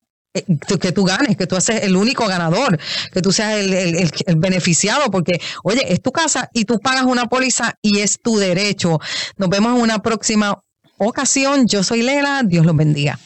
que 0.79 0.91
tú 0.91 1.03
ganes, 1.05 1.35
que 1.37 1.47
tú 1.47 1.59
seas 1.59 1.83
el 1.83 1.95
único 1.95 2.27
ganador, 2.27 2.79
que 3.11 3.21
tú 3.21 3.31
seas 3.31 3.55
el- 3.55 3.73
el 3.75 4.35
beneficiado, 4.35 5.09
porque, 5.11 5.41
oye, 5.63 5.91
es 5.91 6.01
tu 6.01 6.11
casa 6.11 6.49
y 6.53 6.65
tú 6.65 6.79
pagas 6.79 7.03
una 7.03 7.25
póliza 7.25 7.75
y 7.81 7.99
es 7.99 8.19
tu 8.21 8.37
derecho. 8.37 8.99
Nos 9.37 9.49
vemos 9.49 9.75
en 9.75 9.81
una 9.81 9.99
próxima 9.99 10.61
ocasión. 10.97 11.67
Yo 11.67 11.83
soy 11.83 12.03
Lela, 12.03 12.43
Dios 12.45 12.65
los 12.65 12.75
bendiga. 12.75 13.19